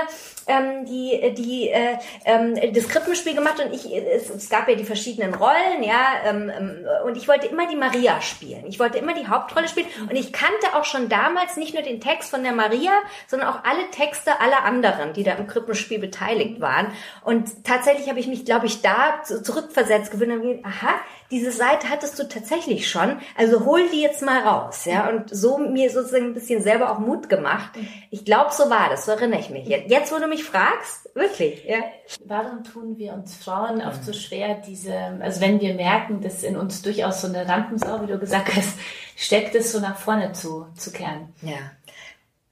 [0.49, 4.83] ähm, die, die, äh, ähm, das Krippenspiel gemacht und ich, es, es gab ja die
[4.83, 8.65] verschiedenen Rollen, ja, ähm, ähm, und ich wollte immer die Maria spielen.
[8.67, 12.01] Ich wollte immer die Hauptrolle spielen und ich kannte auch schon damals nicht nur den
[12.01, 12.91] Text von der Maria,
[13.27, 16.87] sondern auch alle Texte aller anderen, die da im Krippenspiel beteiligt waren.
[17.23, 20.95] Und tatsächlich habe ich mich, glaube ich, da zurückversetzt gefühlt und gedacht, aha,
[21.31, 25.59] diese Seite hattest du tatsächlich schon, also hol die jetzt mal raus, ja, und so
[25.59, 27.71] mir sozusagen ein bisschen selber auch Mut gemacht.
[28.09, 29.67] Ich glaube, so war das, so erinnere ich mich.
[29.67, 31.83] Jetzt, wo du mich fragst, wirklich, ja.
[32.25, 36.57] Warum tun wir uns Frauen oft so schwer, diese, also wenn wir merken, dass in
[36.57, 38.79] uns durchaus so eine Rampensau, wie du gesagt hast,
[39.15, 41.33] steckt es so nach vorne zu, zu kehren?
[41.43, 41.57] Ja.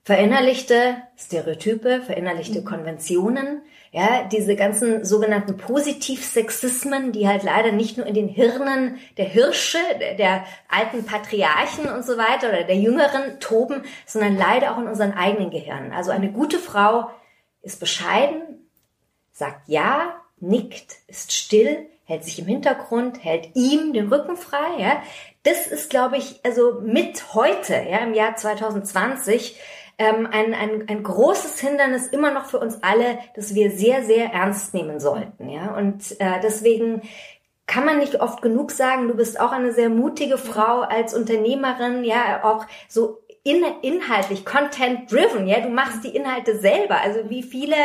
[0.08, 2.64] Verinnerlichte Stereotype, verinnerlichte mhm.
[2.64, 9.26] Konventionen, ja, diese ganzen sogenannten Positivsexismen, die halt leider nicht nur in den Hirnen der
[9.26, 14.78] Hirsche, der, der, alten Patriarchen und so weiter oder der Jüngeren toben, sondern leider auch
[14.78, 15.92] in unseren eigenen Gehirnen.
[15.92, 17.10] Also eine gute Frau
[17.62, 18.70] ist bescheiden,
[19.34, 25.04] sagt ja, nickt, ist still, hält sich im Hintergrund, hält ihm den Rücken frei, ja.
[25.44, 29.60] Das ist, glaube ich, also mit heute, ja, im Jahr 2020,
[29.98, 34.32] ähm, ein, ein, ein großes Hindernis immer noch für uns alle, das wir sehr, sehr
[34.32, 35.50] ernst nehmen sollten.
[35.50, 35.76] Ja?
[35.76, 37.02] Und äh, deswegen
[37.66, 42.06] kann man nicht oft genug sagen, du bist auch eine sehr mutige Frau als Unternehmerin,
[42.06, 47.00] ja, auch so in, inhaltlich, content-driven, ja, du machst die Inhalte selber.
[47.02, 47.76] Also wie viele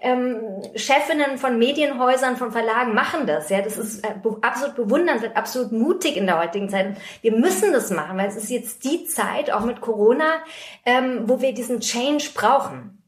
[0.00, 0.40] ähm,
[0.74, 3.50] Chefinnen von Medienhäusern, von Verlagen machen das.
[3.50, 6.96] Ja, das ist äh, absolut bewundernswert, absolut mutig in der heutigen Zeit.
[7.20, 10.42] Wir müssen das machen, weil es ist jetzt die Zeit, auch mit Corona,
[10.84, 13.02] ähm, wo wir diesen Change brauchen.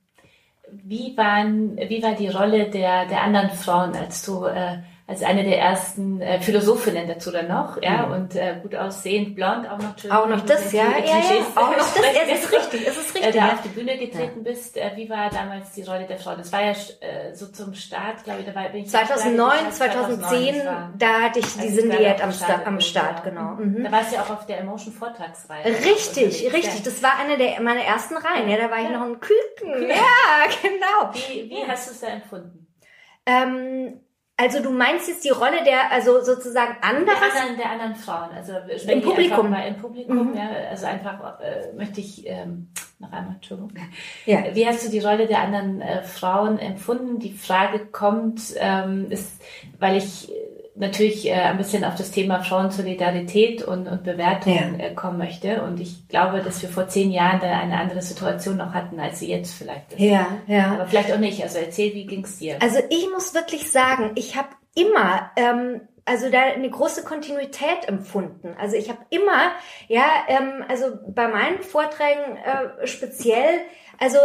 [0.70, 5.44] Wie, waren, wie war die Rolle der, der anderen Frauen, als du äh, als eine
[5.44, 8.12] der ersten äh, Philosophinnen dazu dann noch, ja, mhm.
[8.12, 10.10] und äh, gut aussehend, blond, auch noch.
[10.10, 13.14] Auch noch das, ja, ja, ja, auch noch das, ja, das ist richtig, es ist
[13.14, 13.34] richtig.
[13.34, 14.50] Äh, da auf die Bühne getreten ja.
[14.50, 16.34] bist, äh, wie war damals die Rolle der Frau?
[16.36, 20.62] Das war ja äh, so zum Start, glaube ich, da war bin ich 2009, 2010,
[20.96, 23.56] da hatte ich die Syndiat am, Start, am Start, genau.
[23.58, 23.84] Mhm.
[23.84, 25.66] Da warst du ja auch auf der Emotion Vortragsreihe.
[25.66, 29.20] Richtig, richtig, das war eine der meiner ersten Reihen, ja, da war ich noch ein
[29.20, 31.12] Küken, ja, genau.
[31.12, 32.66] Wie, wie hast du es da empfunden?
[33.26, 34.00] Ähm,
[34.36, 37.18] also du meinst jetzt die Rolle der, also sozusagen anderes?
[37.20, 38.52] Der anderen, der anderen Frauen, also
[38.88, 39.50] im Publikum.
[39.50, 40.36] Mal im Publikum, mhm.
[40.36, 42.68] ja, also einfach äh, möchte ich ähm,
[42.98, 43.72] noch einmal, Entschuldigung.
[44.26, 44.44] Ja.
[44.52, 47.20] Wie hast du die Rolle der anderen äh, Frauen empfunden?
[47.20, 49.40] Die Frage kommt, ähm, ist,
[49.78, 50.32] weil ich
[50.76, 54.86] natürlich äh, ein bisschen auf das Thema Frauensolidarität und, und Bewertung ja.
[54.86, 55.62] äh, kommen möchte.
[55.62, 59.20] Und ich glaube, dass wir vor zehn Jahren da eine andere Situation noch hatten, als
[59.20, 60.00] sie jetzt vielleicht ist.
[60.00, 60.72] Ja, ja.
[60.72, 61.42] Aber vielleicht auch nicht.
[61.42, 62.56] Also erzähl, wie ging's dir?
[62.60, 68.54] Also ich muss wirklich sagen, ich habe immer ähm, also da eine große Kontinuität empfunden.
[68.58, 69.52] Also ich habe immer,
[69.88, 73.60] ja, ähm, also bei meinen Vorträgen äh, speziell,
[73.98, 74.18] also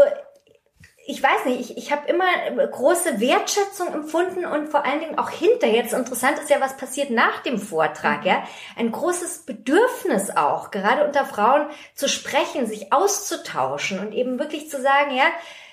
[1.09, 2.27] ich weiß nicht, ich, ich habe immer
[2.67, 5.65] große Wertschätzung empfunden und vor allen Dingen auch hinter.
[5.65, 8.43] Jetzt interessant ist ja, was passiert nach dem Vortrag, ja.
[8.77, 14.79] Ein großes Bedürfnis auch, gerade unter Frauen zu sprechen, sich auszutauschen und eben wirklich zu
[14.79, 15.25] sagen, ja,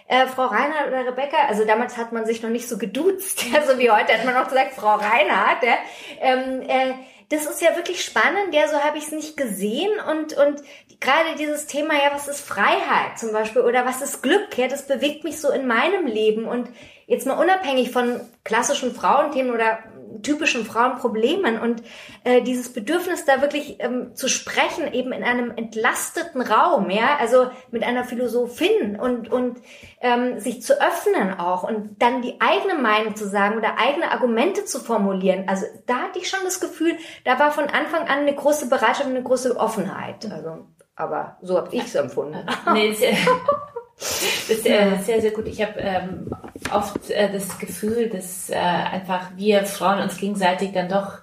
[0.09, 3.61] äh, Frau Reinhardt oder Rebecca, also damals hat man sich noch nicht so geduzt, ja,
[3.62, 5.77] so wie heute hat man noch gesagt, Frau Reinhardt, ja,
[6.20, 6.94] ähm, äh,
[7.28, 10.62] das ist ja wirklich spannend, ja, so habe ich es nicht gesehen und, und
[11.00, 14.86] gerade dieses Thema, ja, was ist Freiheit zum Beispiel oder was ist Glück, ja, das
[14.86, 16.68] bewegt mich so in meinem Leben und
[17.06, 19.78] jetzt mal unabhängig von klassischen Frauenthemen oder
[20.22, 21.83] typischen Frauenproblemen und
[22.24, 27.50] äh, dieses Bedürfnis da wirklich ähm, zu sprechen eben in einem entlasteten Raum, ja, also
[27.70, 29.59] mit einer Philosophin und und
[30.00, 34.64] ähm, sich zu öffnen auch und dann die eigene Meinung zu sagen oder eigene Argumente
[34.64, 35.44] zu formulieren.
[35.48, 39.07] Also da hatte ich schon das Gefühl, da war von Anfang an eine große Bereitschaft
[39.07, 40.31] und eine große Offenheit.
[40.31, 42.46] Also, aber so habe ich es empfunden.
[42.72, 42.96] Nee,
[43.98, 45.46] das ist äh, sehr, sehr gut.
[45.46, 46.30] Ich habe ähm,
[46.72, 51.18] oft äh, das Gefühl, dass äh, einfach wir Frauen uns gegenseitig dann doch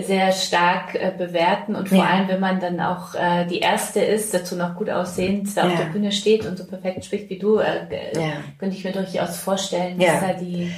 [0.00, 2.04] sehr stark äh, bewerten und vor ja.
[2.04, 5.72] allem, wenn man dann auch äh, die erste ist, dazu noch gut aussehend, da ja.
[5.72, 8.32] auf der Bühne steht und so perfekt spricht wie du, äh, ja.
[8.58, 10.72] könnte ich mir durchaus vorstellen, dass da die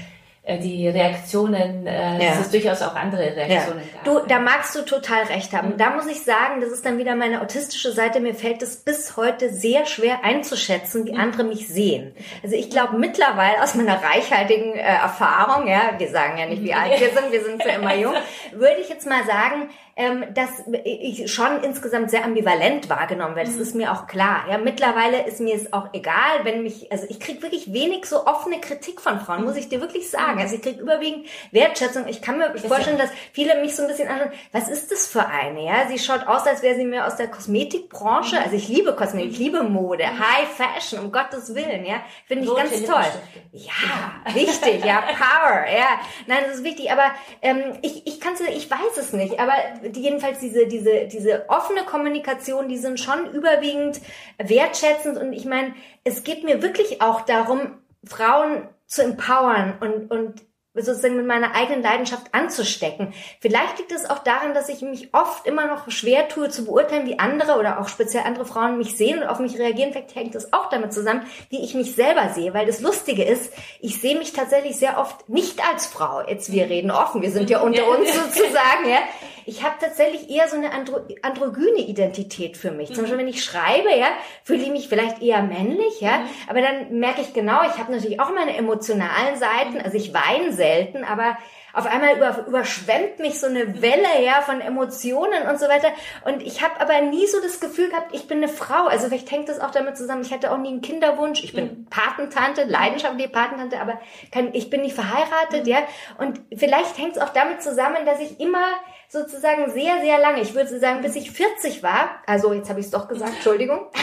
[0.46, 2.30] die Reaktionen, äh, ja.
[2.30, 3.94] dass es durchaus auch andere Reaktionen ja.
[3.94, 4.04] gab.
[4.04, 5.70] Du, da magst du total recht haben.
[5.70, 5.76] Mhm.
[5.78, 8.20] Da muss ich sagen, das ist dann wieder meine autistische Seite.
[8.20, 11.20] Mir fällt es bis heute sehr schwer einzuschätzen, wie mhm.
[11.20, 12.14] andere mich sehen.
[12.42, 16.74] Also ich glaube mittlerweile aus meiner reichhaltigen äh, Erfahrung, ja, wir sagen ja nicht, wie
[16.74, 18.14] alt wir sind, wir sind ja immer jung,
[18.52, 20.50] würde ich jetzt mal sagen, ähm, dass
[20.84, 23.48] ich schon insgesamt sehr ambivalent wahrgenommen werde.
[23.48, 23.62] Das mhm.
[23.62, 24.44] ist mir auch klar.
[24.50, 28.26] Ja, mittlerweile ist mir es auch egal, wenn mich, also ich kriege wirklich wenig so
[28.26, 30.40] offene Kritik von Frauen, muss ich dir wirklich sagen.
[30.40, 32.08] Also ich kriege überwiegend Wertschätzung.
[32.08, 35.26] Ich kann mir vorstellen, dass viele mich so ein bisschen anschauen, was ist das für
[35.26, 35.64] eine?
[35.64, 38.40] Ja, sie schaut aus, als wäre sie mir aus der Kosmetikbranche.
[38.40, 40.18] Also ich liebe Kosmetik, ich liebe Mode, mhm.
[40.18, 42.02] High Fashion, um Gottes Willen, ja.
[42.26, 43.04] Finde ich ganz toll.
[43.52, 46.00] Ja, wichtig, ja, Power, ja.
[46.26, 47.04] Nein, das ist wichtig, aber
[47.42, 49.54] ähm, ich, ich kann es, ich weiß es nicht, aber
[49.92, 54.00] jedenfalls diese, diese, diese offene Kommunikation, die sind schon überwiegend
[54.38, 60.42] wertschätzend und ich meine, es geht mir wirklich auch darum, Frauen zu empowern und, und
[60.82, 63.14] sozusagen mit meiner eigenen Leidenschaft anzustecken.
[63.40, 67.06] Vielleicht liegt es auch daran, dass ich mich oft immer noch schwer tue zu beurteilen,
[67.06, 69.92] wie andere oder auch speziell andere Frauen mich sehen und auf mich reagieren.
[69.92, 72.54] Vielleicht hängt das auch damit zusammen, wie ich mich selber sehe.
[72.54, 76.26] Weil das Lustige ist, ich sehe mich tatsächlich sehr oft nicht als Frau.
[76.26, 78.98] Jetzt, wir reden offen, wir sind ja unter uns sozusagen, ja.
[79.46, 82.88] Ich habe tatsächlich eher so eine andro androgyne Identität für mich.
[82.92, 84.08] Zum Beispiel, wenn ich schreibe, ja,
[84.42, 86.18] fühle ich mich vielleicht eher männlich, ja.
[86.18, 86.28] Mhm.
[86.48, 89.80] Aber dann merke ich genau, ich habe natürlich auch meine emotionalen Seiten.
[89.80, 91.36] Also ich weine selten, aber
[91.74, 95.88] auf einmal über, überschwemmt mich so eine Welle ja von Emotionen und so weiter.
[96.24, 98.86] Und ich habe aber nie so das Gefühl gehabt, ich bin eine Frau.
[98.86, 100.22] Also vielleicht hängt das auch damit zusammen.
[100.22, 101.42] Ich hatte auch nie einen Kinderwunsch.
[101.42, 101.86] Ich bin mhm.
[101.90, 105.70] Patentante, leidenschaftliche Patentante, aber kann, ich bin nicht verheiratet, mhm.
[105.70, 105.78] ja.
[106.18, 108.64] Und vielleicht hängt es auch damit zusammen, dass ich immer
[109.14, 112.86] sozusagen sehr, sehr lange, ich würde sagen, bis ich 40 war, also jetzt habe ich
[112.86, 113.86] es doch gesagt, Entschuldigung.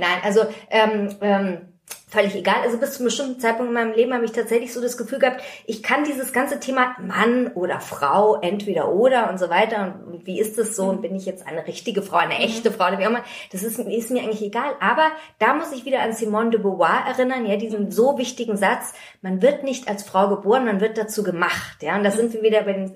[0.00, 1.77] Nein, also ähm, ähm,
[2.08, 2.62] völlig egal.
[2.62, 5.18] Also bis zu einem bestimmten Zeitpunkt in meinem Leben habe ich tatsächlich so das Gefühl
[5.18, 10.26] gehabt, ich kann dieses ganze Thema Mann oder Frau, entweder oder und so weiter und
[10.26, 12.98] wie ist das so und bin ich jetzt eine richtige Frau, eine echte Frau oder
[12.98, 14.72] wie auch immer, das ist, ist mir eigentlich egal.
[14.80, 15.06] Aber
[15.38, 19.42] da muss ich wieder an Simone de Beauvoir erinnern, ja, diesen so wichtigen Satz, man
[19.42, 22.62] wird nicht als Frau geboren, man wird dazu gemacht, ja, und da sind wir wieder
[22.62, 22.94] bei den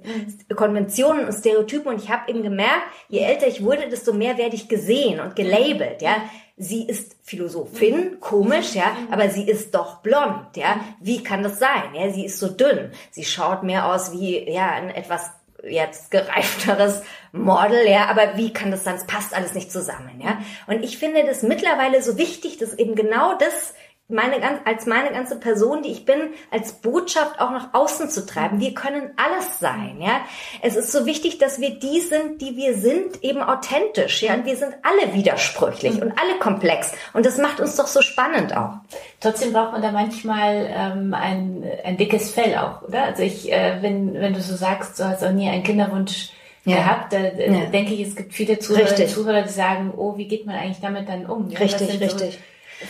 [0.56, 4.56] Konventionen und Stereotypen und ich habe eben gemerkt, je älter ich wurde, desto mehr werde
[4.56, 6.16] ich gesehen und gelabelt, ja,
[6.56, 10.80] sie ist Philosophin, komisch, ja, aber sie ist doch blond, ja.
[11.00, 11.94] Wie kann das sein?
[11.94, 12.92] Ja, sie ist so dünn.
[13.10, 15.30] Sie schaut mehr aus wie, ja, ein etwas
[15.64, 18.96] jetzt gereifteres Model, ja, aber wie kann das sein?
[18.96, 20.40] Es passt alles nicht zusammen, ja.
[20.66, 23.74] Und ich finde das mittlerweile so wichtig, dass eben genau das
[24.12, 26.20] meine, als meine ganze Person, die ich bin,
[26.50, 28.60] als Botschaft auch nach außen zu treiben.
[28.60, 30.20] Wir können alles sein, ja.
[30.60, 34.34] Es ist so wichtig, dass wir die sind, die wir sind, eben authentisch, ja.
[34.34, 36.92] Und wir sind alle widersprüchlich und alle komplex.
[37.12, 38.74] Und das macht uns doch so spannend auch.
[39.20, 43.04] Trotzdem braucht man da manchmal ähm, ein, ein dickes Fell auch, oder?
[43.04, 46.30] Also ich, äh, wenn, wenn du so sagst, du hast auch nie einen Kinderwunsch
[46.64, 46.76] ja.
[46.76, 47.12] gehabt.
[47.12, 47.66] Da ja.
[47.66, 51.08] denke ich, es gibt viele Zuhörer, Zuhörer, die sagen, oh, wie geht man eigentlich damit
[51.08, 51.50] dann um?
[51.50, 52.38] Ja, richtig, richtig.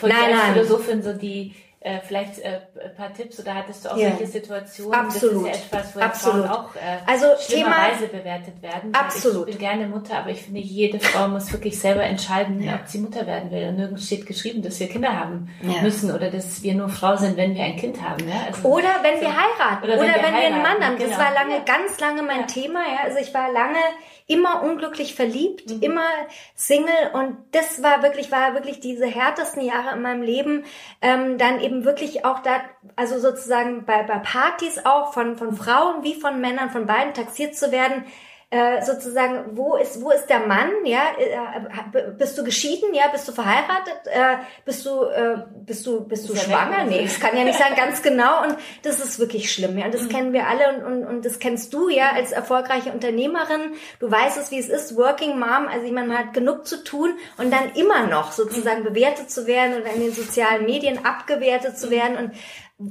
[0.00, 0.52] Von nein, nein.
[0.54, 4.10] Philosophin so die äh, vielleicht äh, ein paar Tipps oder hattest du auch ja.
[4.10, 4.94] solche Situationen?
[4.94, 5.48] Absolut.
[5.48, 6.46] Das ist ja etwas, wo Absolut.
[6.46, 8.94] Frauen auch äh, also schlimmerweise Thema, bewertet werden.
[8.94, 9.48] Absolut.
[9.48, 12.76] Ich bin gerne Mutter, aber ich finde, jede Frau muss wirklich selber entscheiden, ja.
[12.76, 13.66] ob sie Mutter werden will.
[13.68, 15.82] Und nirgends steht geschrieben, dass wir Kinder haben ja.
[15.82, 18.28] müssen oder dass wir nur Frau sind, wenn wir ein Kind haben.
[18.28, 18.46] Ja?
[18.46, 19.84] Also, oder wenn so, wir heiraten.
[19.84, 20.98] Oder, oder wenn, wir, wenn wir einen Mann haben.
[20.98, 21.18] Das genau.
[21.18, 22.80] war lange, ganz lange mein Thema.
[22.80, 23.04] Ja?
[23.06, 23.78] Also ich war lange
[24.26, 25.80] immer unglücklich verliebt, mhm.
[25.82, 26.08] immer
[26.54, 30.64] Single und das war wirklich, war wirklich diese härtesten Jahre in meinem Leben.
[31.00, 32.60] Ähm, dann eben wirklich auch da,
[32.96, 37.56] also sozusagen bei, bei Partys auch von, von Frauen wie von Männern, von beiden taxiert
[37.56, 38.04] zu werden
[38.52, 43.26] äh, sozusagen, wo ist, wo ist der Mann, ja, äh, bist du geschieden, ja, bist
[43.26, 44.36] du verheiratet, äh,
[44.66, 46.84] bist du, äh, bist du, bist du schwanger?
[46.84, 49.94] Nee, das kann ja nicht sein, ganz genau und das ist wirklich schlimm, ja, und
[49.94, 50.08] das mhm.
[50.10, 54.36] kennen wir alle und, und, und das kennst du ja als erfolgreiche Unternehmerin, du weißt
[54.36, 58.06] es, wie es ist, Working Mom, also man hat genug zu tun und dann immer
[58.06, 58.92] noch sozusagen mhm.
[58.92, 61.90] bewertet zu werden oder in den sozialen Medien abgewertet zu mhm.
[61.90, 62.32] werden und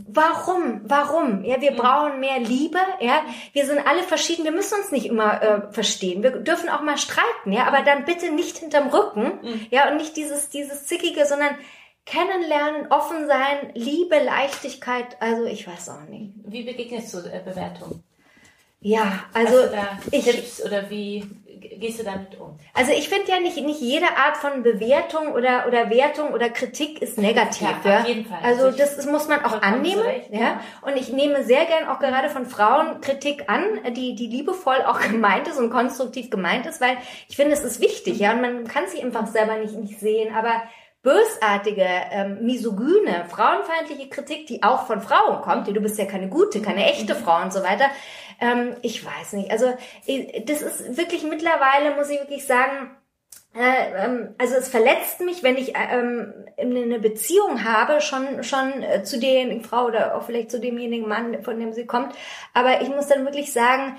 [0.08, 0.82] Warum?
[0.84, 1.44] Warum?
[1.44, 2.80] Ja, wir brauchen mehr Liebe.
[3.00, 3.24] Ja,
[3.54, 4.44] wir sind alle verschieden.
[4.44, 6.24] Wir müssen uns nicht immer äh, verstehen.
[6.24, 7.52] Wir dürfen auch mal streiten.
[7.52, 9.40] Ja, aber dann bitte nicht hinterm Rücken.
[9.42, 9.68] Mhm.
[9.70, 11.56] Ja, und nicht dieses dieses zickige, sondern
[12.06, 15.18] kennenlernen, offen sein, Liebe, Leichtigkeit.
[15.20, 16.34] Also ich weiß auch nicht.
[16.46, 18.04] Wie begegnest du äh, Bewertung?
[18.84, 19.56] Ja, also
[20.10, 21.24] ich, Tipps oder wie
[21.62, 22.58] gehst du damit um?
[22.74, 27.02] Also ich finde ja nicht, nicht jede Art von Bewertung oder, oder Wertung oder Kritik
[27.02, 27.69] ist negativ.
[27.84, 28.39] Ja, auf jeden Fall.
[28.43, 30.02] Also, das, das muss man auch annehmen.
[30.02, 30.39] Recht, ja.
[30.39, 30.62] ja.
[30.82, 35.00] Und ich nehme sehr gern auch gerade von Frauen Kritik an, die, die liebevoll auch
[35.12, 36.97] gemeint ist und konstruktiv gemeint ist, weil
[37.30, 38.34] ich finde, es ist wichtig, ja.
[38.34, 40.36] Und man kann sie einfach selber nicht, nicht sehen.
[40.36, 40.63] Aber
[41.04, 46.30] bösartige, ähm, misogyne, frauenfeindliche Kritik, die auch von Frauen kommt, die du bist ja keine
[46.30, 47.86] gute, keine echte Frau und so weiter,
[48.42, 49.52] ähm, ich weiß nicht.
[49.52, 49.74] Also
[50.46, 52.92] das ist wirklich mittlerweile, muss ich wirklich sagen,
[53.54, 59.04] äh, ähm, also es verletzt mich, wenn ich ähm, eine Beziehung habe, schon schon äh,
[59.04, 62.16] zu derjenigen Frau oder auch vielleicht zu demjenigen Mann, von dem sie kommt.
[62.54, 63.98] Aber ich muss dann wirklich sagen,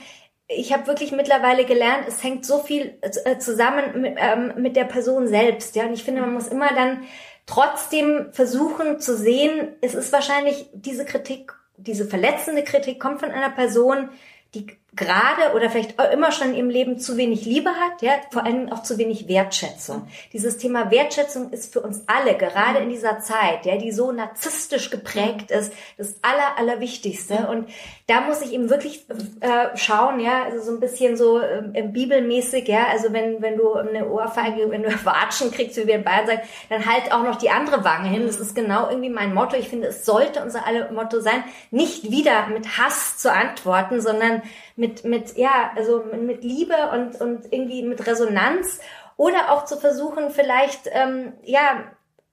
[0.48, 4.84] ich habe wirklich mittlerweile gelernt, es hängt so viel äh, zusammen mit, ähm, mit der
[4.84, 5.76] Person selbst.
[5.76, 7.04] Ja, und ich finde, man muss immer dann
[7.46, 13.50] trotzdem versuchen zu sehen, es ist wahrscheinlich diese Kritik, diese verletzende Kritik kommt von einer
[13.50, 14.10] Person,
[14.54, 18.70] die gerade oder vielleicht immer schon im Leben zu wenig Liebe hat, ja, vor allem
[18.70, 20.06] auch zu wenig Wertschätzung.
[20.34, 24.90] Dieses Thema Wertschätzung ist für uns alle, gerade in dieser Zeit, ja, die so narzisstisch
[24.90, 27.48] geprägt ist, das aller, allerwichtigste.
[27.48, 27.70] Und
[28.06, 29.06] da muss ich eben wirklich
[29.40, 33.72] äh, schauen, ja, also so ein bisschen so äh, bibelmäßig, ja, also wenn, wenn du
[33.72, 37.36] eine Ohrfeige, wenn du Watschen kriegst, wie wir in Bayern sagen, dann halt auch noch
[37.36, 38.26] die andere Wange hin.
[38.26, 39.56] Das ist genau irgendwie mein Motto.
[39.56, 44.42] Ich finde, es sollte unser alle Motto sein, nicht wieder mit Hass zu antworten, sondern
[44.76, 48.80] mit, mit, ja, also mit Liebe und, und irgendwie mit Resonanz
[49.16, 51.84] oder auch zu versuchen, vielleicht, ähm, ja,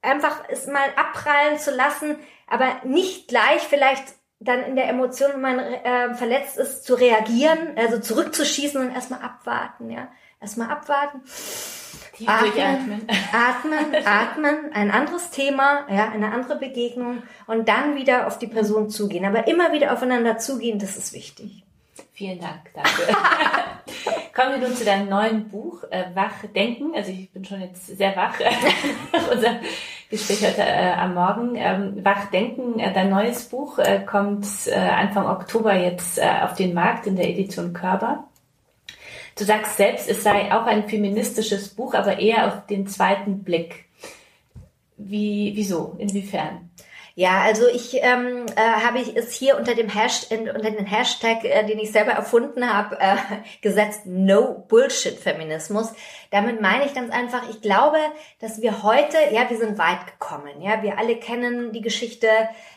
[0.01, 4.03] einfach es mal abprallen zu lassen, aber nicht gleich vielleicht
[4.39, 9.21] dann in der Emotion, wenn man äh, verletzt ist, zu reagieren, also zurückzuschießen und erstmal
[9.21, 10.07] abwarten, ja.
[10.41, 11.21] Erstmal abwarten.
[12.25, 18.47] atmen, atmen, atmen, ein anderes Thema, ja, eine andere Begegnung und dann wieder auf die
[18.47, 19.25] Person zugehen.
[19.25, 21.65] Aber immer wieder aufeinander zugehen, das ist wichtig.
[22.19, 23.15] Vielen Dank dafür.
[24.35, 26.93] Kommen wir nun zu deinem neuen Buch, äh, Wach Denken.
[26.93, 28.33] Also ich bin schon jetzt sehr wach.
[29.31, 29.61] Unser
[30.09, 31.55] Gespräch heute äh, am Morgen.
[31.55, 36.55] Ähm, Wach Denken, äh, dein neues Buch äh, kommt äh, Anfang Oktober jetzt äh, auf
[36.55, 38.25] den Markt in der Edition Körper.
[39.37, 43.85] Du sagst selbst, es sei auch ein feministisches Buch, aber eher auf den zweiten Blick.
[44.97, 45.95] Wie, wieso?
[45.97, 46.69] Inwiefern?
[47.19, 51.43] Ja, also ich ähm, äh, habe ich es hier unter dem Hashtag, unter den Hashtag,
[51.43, 53.17] äh, den ich selber erfunden habe, äh,
[53.61, 55.91] gesetzt No Bullshit Feminismus.
[56.31, 57.97] Damit meine ich ganz einfach, ich glaube,
[58.39, 60.61] dass wir heute, ja, wir sind weit gekommen.
[60.61, 62.29] Ja, wir alle kennen die Geschichte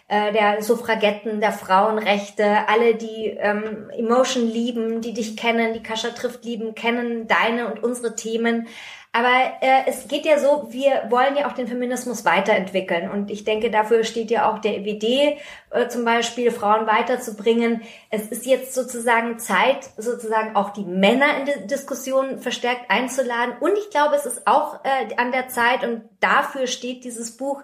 [0.09, 6.09] äh, der Suffragetten, der Frauenrechte, alle, die ähm, Emotion lieben, die dich kennen, die Kascha
[6.09, 8.66] trifft lieben, kennen deine und unsere Themen.
[9.14, 13.11] Aber äh, es geht ja so, wir wollen ja auch den Feminismus weiterentwickeln.
[13.11, 15.38] Und ich denke, dafür steht ja auch der EWD
[15.70, 17.83] äh, zum Beispiel, Frauen weiterzubringen.
[18.09, 23.55] Es ist jetzt sozusagen Zeit, sozusagen auch die Männer in die Diskussion verstärkt einzuladen.
[23.61, 27.62] Und ich glaube, es ist auch äh, an der Zeit, und dafür steht dieses Buch,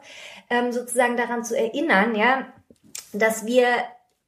[0.51, 2.47] ähm, sozusagen daran zu erinnern, ja,
[3.15, 3.69] dass wir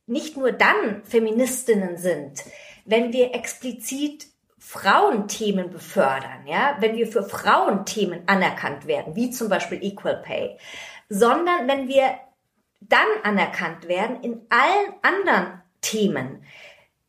[0.06, 2.42] nicht nur dann Feministinnen sind,
[2.86, 4.26] wenn wir explizit
[4.70, 10.58] Frauenthemen befördern, ja, wenn wir für Frauenthemen anerkannt werden, wie zum Beispiel Equal Pay,
[11.08, 12.14] sondern wenn wir
[12.80, 16.44] dann anerkannt werden in allen anderen Themen,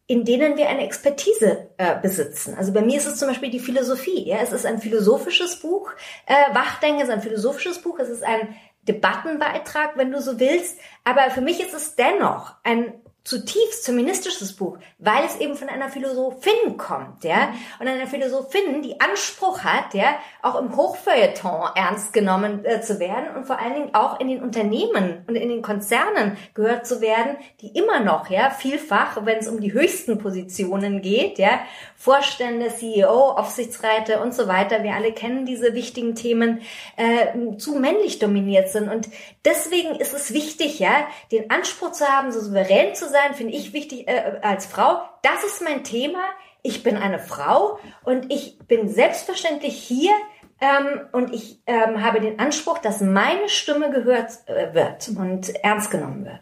[0.07, 2.55] in denen wir eine Expertise äh, besitzen.
[2.57, 4.27] Also bei mir ist es zum Beispiel die Philosophie.
[4.27, 5.91] Ja, es ist ein philosophisches Buch.
[6.25, 7.99] Äh, Wachdenken ist ein philosophisches Buch.
[7.99, 8.55] Es ist ein
[8.87, 10.79] Debattenbeitrag, wenn du so willst.
[11.03, 15.89] Aber für mich ist es dennoch ein zutiefst feministisches Buch, weil es eben von einer
[15.89, 22.65] Philosophin kommt, ja, und einer Philosophin, die Anspruch hat, ja, auch im Hochfeuilleton ernst genommen
[22.65, 26.35] äh, zu werden und vor allen Dingen auch in den Unternehmen und in den Konzernen
[26.55, 31.37] gehört zu werden, die immer noch, ja, vielfach, wenn es um die höchsten Positionen geht,
[31.37, 31.59] ja,
[31.95, 36.61] Vorstände, CEO, Aufsichtsräte und so weiter, wir alle kennen diese wichtigen Themen,
[36.97, 38.89] äh, zu männlich dominiert sind.
[38.89, 39.09] Und
[39.45, 43.73] deswegen ist es wichtig, ja, den Anspruch zu haben, so souverän zu sein, finde ich
[43.73, 45.01] wichtig äh, als Frau.
[45.21, 46.19] Das ist mein Thema.
[46.63, 50.11] Ich bin eine Frau und ich bin selbstverständlich hier
[50.59, 55.89] ähm, und ich ähm, habe den Anspruch, dass meine Stimme gehört äh, wird und ernst
[55.89, 56.39] genommen wird.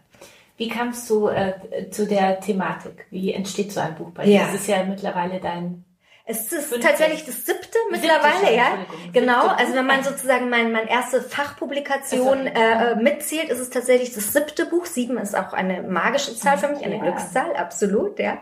[0.58, 3.06] Wie kamst du äh, zu der Thematik?
[3.10, 4.34] Wie entsteht so ein Buch bei dir?
[4.34, 4.46] Ja.
[4.46, 5.86] Das ist ja mittlerweile dein
[6.30, 6.82] es ist 15.
[6.82, 8.78] tatsächlich das siebte mittlerweile, ja.
[9.14, 14.32] Genau, also wenn man sozusagen mein, mein erste Fachpublikation äh, mitzählt, ist es tatsächlich das
[14.32, 14.86] siebte Buch.
[14.86, 17.02] Sieben ist auch eine magische Zahl für mich, eine ja.
[17.02, 18.38] Glückszahl, absolut, ja.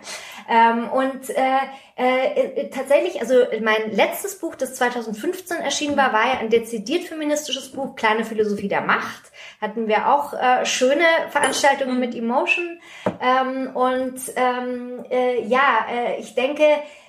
[0.49, 1.59] Ähm, und äh,
[1.95, 7.71] äh, tatsächlich, also mein letztes Buch, das 2015 erschienen war, war ja ein dezidiert feministisches
[7.71, 9.31] Buch, Kleine Philosophie der Macht.
[9.61, 12.79] Hatten wir auch äh, schöne Veranstaltungen mit Emotion.
[13.21, 17.06] Ähm, und ähm, äh, ja, äh, ich denke, äh, äh,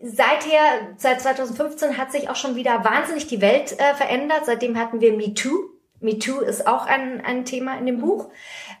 [0.00, 4.46] seither, seit 2015 hat sich auch schon wieder wahnsinnig die Welt äh, verändert.
[4.46, 5.70] Seitdem hatten wir MeToo.
[6.00, 8.00] MeToo ist auch ein, ein Thema in dem mhm.
[8.00, 8.30] Buch.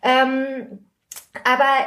[0.02, 0.86] Ähm,
[1.44, 1.86] aber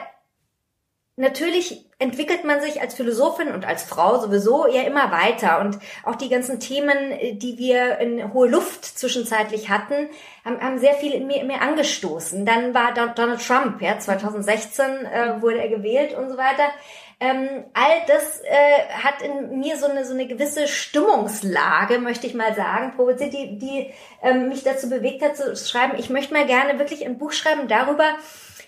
[1.16, 5.60] natürlich entwickelt man sich als Philosophin und als Frau sowieso ja immer weiter.
[5.62, 10.10] Und auch die ganzen Themen, äh, die wir in hohe Luft zwischenzeitlich hatten,
[10.46, 12.46] haben, haben sehr viel in mir, in mir angestoßen.
[12.46, 16.70] Dann war Donald Trump, ja, 2016 äh, wurde er gewählt und so weiter.
[17.24, 22.34] Ähm, all das äh, hat in mir so eine, so eine gewisse Stimmungslage, möchte ich
[22.34, 26.46] mal sagen, provoziert, die, die ähm, mich dazu bewegt hat zu schreiben, ich möchte mal
[26.46, 28.04] gerne wirklich ein Buch schreiben darüber,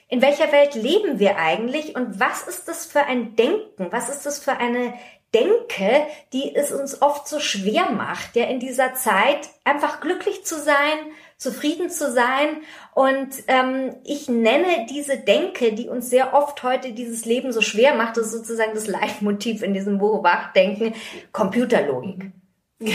[0.08, 3.92] in welcher Welt leben wir eigentlich und was ist das für ein Denken?
[3.92, 4.94] Was ist das für eine
[5.34, 10.56] Denke, die es uns oft so schwer macht, ja, in dieser Zeit einfach glücklich zu
[10.56, 10.98] sein,
[11.38, 12.58] zufrieden zu sein.
[12.94, 17.96] Und ähm, ich nenne diese Denke, die uns sehr oft heute dieses Leben so schwer
[17.96, 20.94] macht, das ist sozusagen das Leitmotiv in diesem Buch Wachdenken,
[21.32, 22.32] Computerlogik.
[22.80, 22.94] Ja.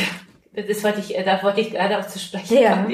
[0.53, 2.89] Das wollte ich, äh, da wollte ich gerade auch zu sprechen ja.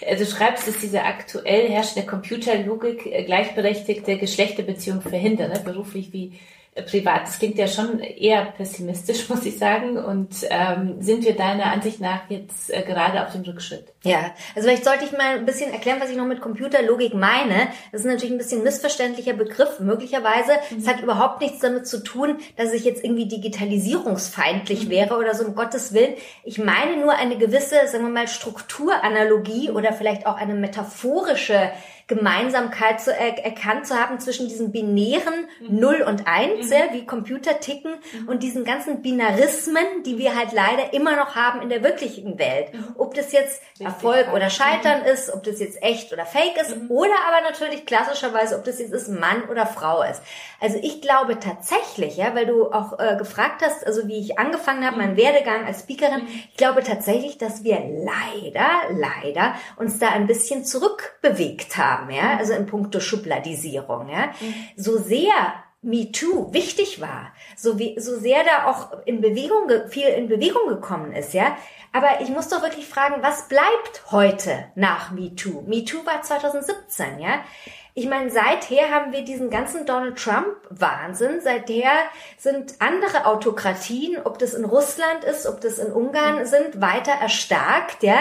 [0.00, 6.38] Äh, du schreibst, dass diese aktuell herrschende Computerlogik äh, gleichberechtigte Geschlechterbeziehungen verhindert, beruflich wie
[6.74, 7.26] privat.
[7.26, 9.98] Das klingt ja schon eher pessimistisch, muss ich sagen.
[9.98, 13.92] Und ähm, sind wir deiner Ansicht nach jetzt äh, gerade auf dem Rückschritt?
[14.04, 17.68] Ja, also vielleicht sollte ich mal ein bisschen erklären, was ich noch mit Computerlogik meine.
[17.92, 20.52] Das ist natürlich ein bisschen missverständlicher Begriff, möglicherweise.
[20.70, 20.88] Es mhm.
[20.88, 24.90] hat überhaupt nichts damit zu tun, dass ich jetzt irgendwie digitalisierungsfeindlich mhm.
[24.90, 26.14] wäre oder so, um Gottes Willen.
[26.42, 31.70] Ich meine nur eine gewisse, sagen wir mal, Strukturanalogie oder vielleicht auch eine metaphorische
[32.08, 35.80] Gemeinsamkeit zu, er, erkannt zu haben zwischen diesen binären mhm.
[35.80, 36.72] 0 und 1, mhm.
[36.72, 38.28] ja, wie Computer ticken, mhm.
[38.28, 42.72] und diesen ganzen Binarismen, die wir halt leider immer noch haben in der wirklichen Welt.
[42.72, 42.96] Mhm.
[42.98, 43.86] Ob das jetzt Richtig.
[43.86, 46.90] Erfolg oder Scheitern ist, ob das jetzt echt oder fake ist, mhm.
[46.90, 50.22] oder aber natürlich klassischerweise, ob das jetzt ist Mann oder Frau ist.
[50.60, 54.84] Also ich glaube tatsächlich, ja, weil du auch äh, gefragt hast, also wie ich angefangen
[54.84, 55.16] habe, mein mhm.
[55.16, 61.76] Werdegang als Speakerin, ich glaube tatsächlich, dass wir leider, leider uns da ein bisschen zurückbewegt
[61.76, 64.54] haben haben, ja, also in puncto Schubladisierung, ja, mhm.
[64.76, 65.32] so sehr
[65.82, 71.12] MeToo wichtig war, so wie, so sehr da auch in Bewegung, viel in Bewegung gekommen
[71.12, 71.56] ist, ja.
[71.92, 75.62] Aber ich muss doch wirklich fragen, was bleibt heute nach MeToo?
[75.66, 77.40] MeToo war 2017, ja.
[77.94, 81.42] Ich meine, seither haben wir diesen ganzen Donald Trump-Wahnsinn.
[81.42, 81.90] Seither
[82.38, 86.46] sind andere Autokratien, ob das in Russland ist, ob das in Ungarn mhm.
[86.46, 88.16] sind, weiter erstarkt, ja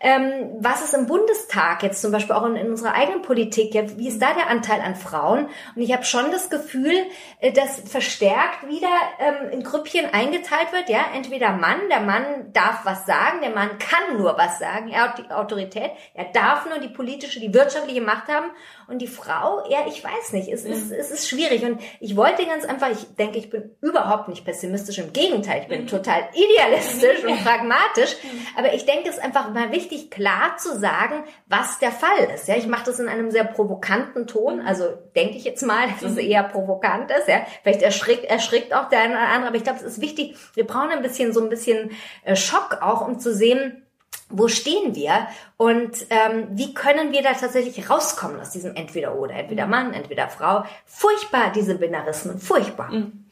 [0.00, 3.82] ähm, was ist im Bundestag jetzt zum Beispiel auch in, in, unserer eigenen Politik, ja,
[3.96, 5.48] wie ist da der Anteil an Frauen?
[5.74, 6.94] Und ich habe schon das Gefühl,
[7.40, 8.88] äh, dass verstärkt wieder
[9.18, 13.78] ähm, in Grüppchen eingeteilt wird, ja, entweder Mann, der Mann darf was sagen, der Mann
[13.78, 18.00] kann nur was sagen, er hat die Autorität, er darf nur die politische, die wirtschaftliche
[18.00, 18.50] Macht haben
[18.88, 21.64] und die Frau, ja, ich weiß nicht, es, ist, es ist schwierig.
[21.64, 25.68] Und ich wollte ganz einfach, ich denke, ich bin überhaupt nicht pessimistisch, im Gegenteil, ich
[25.68, 25.86] bin mhm.
[25.86, 28.16] total idealistisch und pragmatisch.
[28.22, 28.46] Mhm.
[28.56, 32.48] Aber ich denke, es ist einfach mal wichtig, klar zu sagen, was der Fall ist.
[32.48, 34.66] Ja, ich mache das in einem sehr provokanten Ton, mhm.
[34.66, 37.28] also denke ich jetzt mal, dass es eher provokant ist.
[37.28, 40.36] Ja, vielleicht erschrickt, erschrickt auch der eine oder andere, aber ich glaube, es ist wichtig,
[40.54, 41.92] wir brauchen ein bisschen so ein bisschen
[42.24, 43.83] äh, Schock auch, um zu sehen,
[44.30, 49.34] wo stehen wir und ähm, wie können wir da tatsächlich rauskommen aus diesem entweder oder,
[49.34, 50.64] entweder Mann, entweder Frau.
[50.86, 52.90] Furchtbar, diese Binarismen, furchtbar.
[52.90, 53.24] Mhm.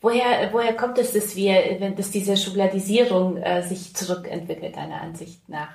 [0.00, 5.46] Woher, woher kommt es, dass wir, wenn dass diese Schubladisierung äh, sich zurückentwickelt, deiner Ansicht
[5.48, 5.68] nach?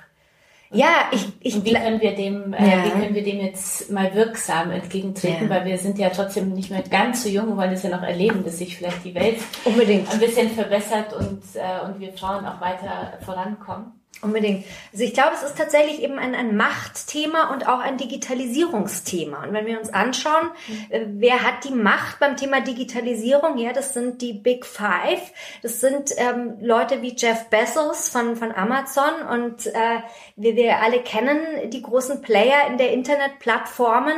[0.72, 2.84] Ja, ich, ich und wie können wir dem, äh, ja.
[2.84, 5.50] wie können wir dem jetzt mal wirksam entgegentreten, ja.
[5.50, 8.44] weil wir sind ja trotzdem nicht mehr ganz so jung, wollen es ja noch erleben,
[8.44, 12.60] dass sich vielleicht die Welt unbedingt ein bisschen verbessert und äh, und wir Frauen auch
[12.60, 13.92] weiter vorankommen.
[14.22, 14.64] Unbedingt.
[14.92, 19.44] Also ich glaube, es ist tatsächlich eben ein, ein Machtthema und auch ein Digitalisierungsthema.
[19.44, 20.50] Und wenn wir uns anschauen,
[20.88, 23.58] äh, wer hat die Macht beim Thema Digitalisierung?
[23.58, 25.20] Ja, das sind die Big Five.
[25.62, 30.00] Das sind ähm, Leute wie Jeff Bezos von, von Amazon und äh,
[30.36, 34.16] wir, wir alle kennen die großen Player in der Internetplattformen.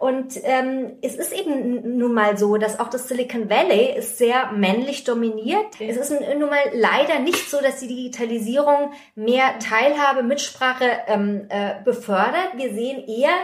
[0.00, 4.50] Und ähm, es ist eben nun mal so, dass auch das Silicon Valley ist sehr
[4.50, 5.66] männlich dominiert.
[5.74, 5.90] Okay.
[5.90, 11.74] Es ist nun mal leider nicht so, dass die Digitalisierung mehr Teilhabe, Mitsprache ähm, äh,
[11.84, 12.56] befördert.
[12.56, 13.34] Wir sehen eher,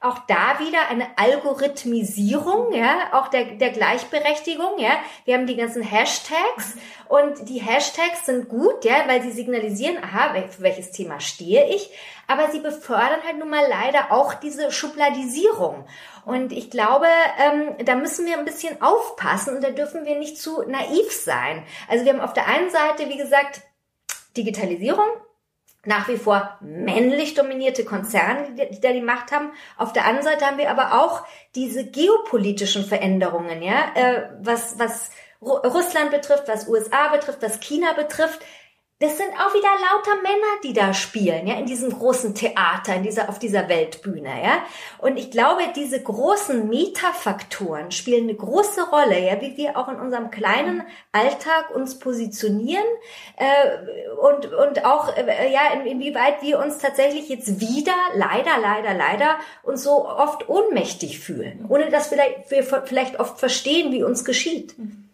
[0.00, 4.90] auch da wieder eine Algorithmisierung, ja, auch der, der Gleichberechtigung, ja.
[5.24, 6.76] Wir haben die ganzen Hashtags
[7.08, 11.90] und die Hashtags sind gut, ja, weil sie signalisieren, aha, für welches Thema stehe ich,
[12.26, 15.86] aber sie befördern halt nun mal leider auch diese Schubladisierung.
[16.24, 17.06] Und ich glaube,
[17.38, 21.64] ähm, da müssen wir ein bisschen aufpassen und da dürfen wir nicht zu naiv sein.
[21.88, 23.62] Also wir haben auf der einen Seite, wie gesagt,
[24.36, 25.06] Digitalisierung,
[25.86, 29.50] nach wie vor männlich dominierte Konzerne, die da die Macht haben.
[29.76, 35.10] Auf der anderen Seite haben wir aber auch diese geopolitischen Veränderungen, ja, äh, was, was
[35.40, 38.40] Russland betrifft, was USA betrifft, was China betrifft
[38.98, 43.02] das sind auch wieder lauter Männer, die da spielen, ja, in diesem großen Theater, in
[43.02, 44.64] dieser, auf dieser Weltbühne, ja.
[44.96, 50.00] Und ich glaube, diese großen Metafaktoren spielen eine große Rolle, ja, wie wir auch in
[50.00, 50.82] unserem kleinen
[51.12, 52.86] Alltag uns positionieren,
[53.36, 58.94] äh, und, und auch, äh, ja, in, inwieweit wir uns tatsächlich jetzt wieder, leider, leider,
[58.94, 64.24] leider, uns so oft ohnmächtig fühlen, ohne dass vielleicht, wir vielleicht oft verstehen, wie uns
[64.24, 64.78] geschieht.
[64.78, 65.05] Mhm.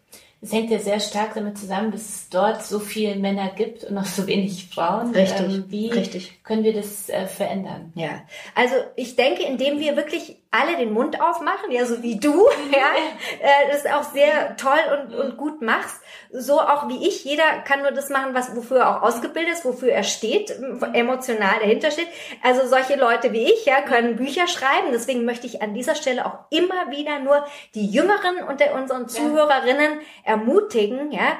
[0.45, 3.95] Es hängt ja sehr stark damit zusammen, dass es dort so viele Männer gibt und
[3.95, 5.15] noch so wenig Frauen.
[5.15, 5.41] Richtig.
[5.41, 6.43] Ähm, wie richtig.
[6.43, 7.93] können wir das äh, verändern?
[7.95, 8.23] Ja,
[8.57, 12.93] also ich denke, indem wir wirklich alle den Mund aufmachen, ja, so wie du, ja,
[13.41, 15.97] äh, das auch sehr toll und, und gut machst,
[16.31, 17.25] so auch wie ich.
[17.25, 20.55] Jeder kann nur das machen, was wofür er auch ausgebildet ist, wofür er steht,
[20.93, 22.09] emotional dahinter steht.
[22.43, 24.89] Also solche Leute wie ich, ja, können Bücher schreiben.
[24.93, 30.01] Deswegen möchte ich an dieser Stelle auch immer wieder nur die Jüngeren unter unseren Zuhörerinnen
[30.25, 31.39] ermutigen, ja,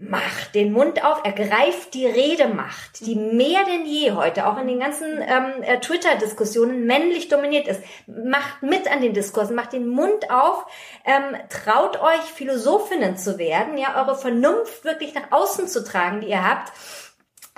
[0.00, 4.78] Macht den Mund auf, ergreift die Redemacht, die mehr denn je heute auch in den
[4.78, 7.82] ganzen ähm, äh, Twitter-Diskussionen männlich dominiert ist.
[8.06, 10.66] Macht mit an den Diskursen, macht den Mund auf,
[11.04, 16.28] ähm, traut euch Philosophinnen zu werden, ja, eure Vernunft wirklich nach außen zu tragen, die
[16.28, 16.72] ihr habt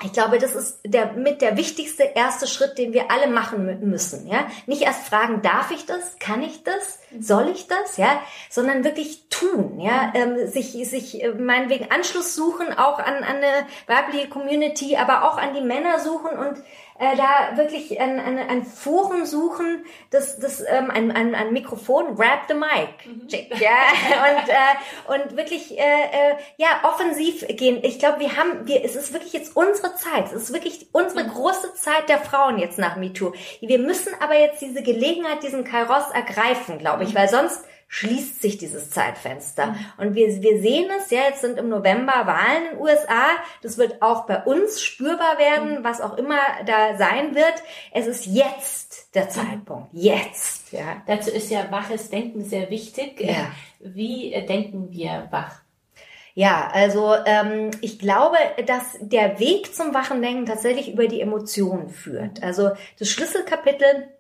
[0.03, 4.27] ich glaube, das ist der mit der wichtigste erste Schritt, den wir alle machen müssen.
[4.27, 8.85] Ja, nicht erst fragen, darf ich das, kann ich das, soll ich das, ja, sondern
[8.85, 9.79] wirklich tun.
[9.81, 15.25] Ja, ähm, sich sich äh, meinetwegen Anschluss suchen, auch an, an eine weibliche Community, aber
[15.25, 16.63] auch an die Männer suchen und
[17.01, 22.15] äh, da wirklich ein, ein, ein Forum suchen, das, das ähm, ein, ein, ein Mikrofon,
[22.15, 23.27] grab the mic, mhm.
[23.59, 23.71] ja,
[24.29, 27.81] und, äh, und wirklich äh, äh, ja offensiv gehen.
[27.83, 31.25] Ich glaube, wir haben, wir, es ist wirklich jetzt unsere Zeit, es ist wirklich unsere
[31.25, 31.31] mhm.
[31.31, 33.33] große Zeit der Frauen jetzt nach MeToo.
[33.63, 37.19] Wir müssen aber jetzt diese Gelegenheit, diesen Kairos ergreifen, glaube ich, mhm.
[37.19, 39.67] weil sonst schließt sich dieses Zeitfenster.
[39.67, 39.77] Mhm.
[39.99, 43.27] Und wir, wir sehen es, ja, jetzt sind im November Wahlen in den USA.
[43.63, 45.85] Das wird auch bei uns spürbar werden, mhm.
[45.85, 47.55] was auch immer da sein wird.
[47.91, 49.31] Es ist jetzt der mhm.
[49.31, 49.89] Zeitpunkt.
[49.93, 50.71] Jetzt.
[50.71, 51.03] Ja.
[51.09, 53.21] Dazu ist ja waches Denken sehr wichtig.
[53.21, 53.51] Ja.
[53.81, 55.61] Wie denken wir wach?
[56.35, 58.37] Ja, also ähm, ich glaube,
[58.67, 62.41] dass der Weg zum wachen Denken tatsächlich über die Emotionen führt.
[62.45, 62.71] Also
[63.01, 64.11] das Schlüsselkapitel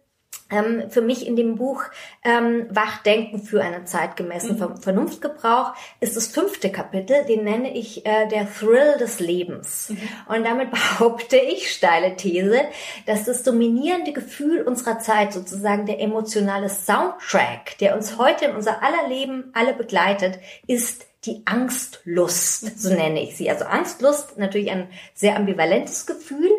[0.50, 1.84] ähm, für mich in dem Buch
[2.24, 4.76] ähm, Wachdenken für einen zeitgemäßen mhm.
[4.76, 9.90] Vernunftgebrauch ist das fünfte Kapitel, den nenne ich äh, der Thrill des Lebens.
[9.90, 10.34] Mhm.
[10.34, 12.60] Und damit behaupte ich, steile These,
[13.06, 18.82] dass das dominierende Gefühl unserer Zeit, sozusagen der emotionale Soundtrack, der uns heute in unser
[18.82, 23.50] aller Leben alle begleitet, ist die Angstlust, so nenne ich sie.
[23.50, 26.50] Also Angstlust, natürlich ein sehr ambivalentes Gefühl,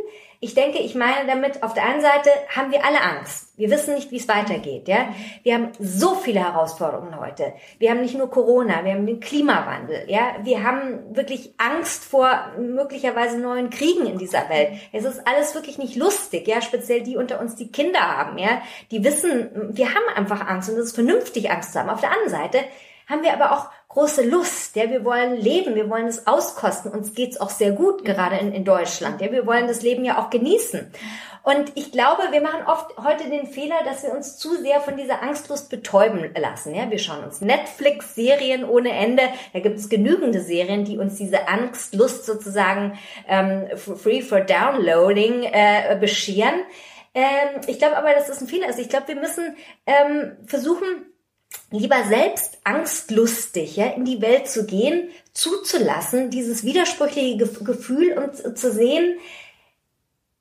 [0.43, 3.49] ich denke, ich meine damit, auf der einen Seite haben wir alle Angst.
[3.57, 5.09] Wir wissen nicht, wie es weitergeht, ja.
[5.43, 7.53] Wir haben so viele Herausforderungen heute.
[7.77, 10.37] Wir haben nicht nur Corona, wir haben den Klimawandel, ja.
[10.41, 14.71] Wir haben wirklich Angst vor möglicherweise neuen Kriegen in dieser Welt.
[14.91, 16.59] Es ist alles wirklich nicht lustig, ja.
[16.59, 18.63] Speziell die unter uns, die Kinder haben, ja.
[18.89, 21.91] Die wissen, wir haben einfach Angst und es ist vernünftig, Angst zu haben.
[21.91, 22.59] Auf der anderen Seite
[23.12, 27.14] haben wir aber auch große Lust, ja, wir wollen leben, wir wollen es auskosten, uns
[27.14, 30.30] geht's auch sehr gut, gerade in, in Deutschland, ja, wir wollen das Leben ja auch
[30.30, 30.91] genießen.
[31.43, 34.95] Und ich glaube, wir machen oft heute den Fehler, dass wir uns zu sehr von
[34.95, 36.76] dieser Angstlust betäuben lassen.
[36.76, 39.24] Ja, wir schauen uns Netflix-Serien ohne Ende.
[39.51, 45.97] Da gibt es genügende Serien, die uns diese Angstlust sozusagen ähm, free for downloading äh,
[45.99, 46.53] bescheren.
[47.16, 48.80] Ähm, ich glaube aber, dass das ein Fehler ist.
[48.80, 49.55] Ich glaube, wir müssen
[49.88, 51.11] ähm, versuchen,
[51.72, 58.72] lieber selbst angstlustig ja, in die Welt zu gehen, zuzulassen, dieses widersprüchliche Gefühl und zu
[58.72, 59.20] sehen,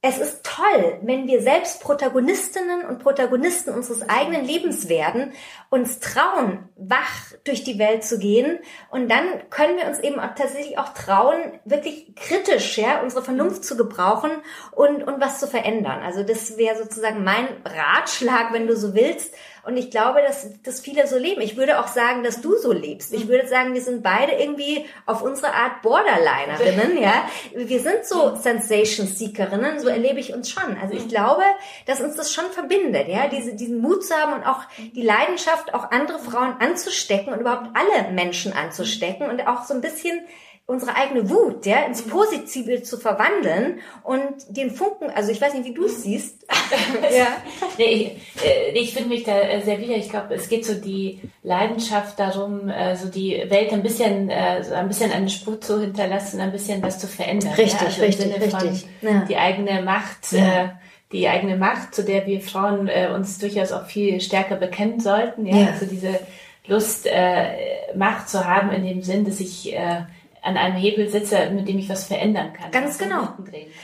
[0.03, 5.35] es ist toll, wenn wir selbst Protagonistinnen und Protagonisten unseres eigenen Lebens werden,
[5.69, 10.35] uns trauen, wach durch die Welt zu gehen und dann können wir uns eben auch
[10.35, 14.31] tatsächlich auch trauen, wirklich kritisch, ja, unsere Vernunft zu gebrauchen
[14.73, 16.01] und, und was zu verändern.
[16.03, 19.35] Also das wäre sozusagen mein Ratschlag, wenn du so willst,
[19.65, 21.41] und ich glaube, dass, dass viele so leben.
[21.41, 23.13] Ich würde auch sagen, dass du so lebst.
[23.13, 27.29] Ich würde sagen, wir sind beide irgendwie auf unsere Art Borderlinerinnen, ja.
[27.55, 30.77] Wir sind so Sensation Seekerinnen, so erlebe ich uns schon.
[30.81, 31.43] Also ich glaube,
[31.87, 33.29] dass uns das schon verbindet, ja.
[33.29, 37.69] Diese, diesen Mut zu haben und auch die Leidenschaft, auch andere Frauen anzustecken und überhaupt
[37.75, 40.21] alle Menschen anzustecken und auch so ein bisschen
[40.71, 42.11] unsere eigene Wut, ja, ins mhm.
[42.11, 46.03] Positive zu verwandeln und den Funken, also ich weiß nicht, wie du es mhm.
[46.03, 46.47] siehst.
[47.13, 47.27] ja.
[47.77, 49.97] Nee, ich, äh, ich finde mich da äh, sehr wieder.
[49.97, 54.31] Ich glaube, es geht so die Leidenschaft darum, äh, so die Welt ein bisschen,
[54.63, 57.55] so ein bisschen eine Spur zu hinterlassen, ein bisschen was zu verändern.
[57.55, 57.87] Richtig, ja?
[57.87, 58.87] also richtig, richtig.
[59.03, 59.25] Ja.
[59.29, 60.31] Die eigene Macht.
[60.31, 60.79] Ja.
[61.11, 65.45] Die eigene Macht, zu der wir Frauen uns durchaus auch viel stärker bekennen sollten.
[65.45, 66.21] Ja, also diese
[66.69, 67.09] Lust,
[67.97, 69.75] Macht zu haben in dem Sinn, dass ich
[70.43, 72.71] an einem Hebel sitze, mit dem ich was verändern kann.
[72.71, 73.29] Ganz genau.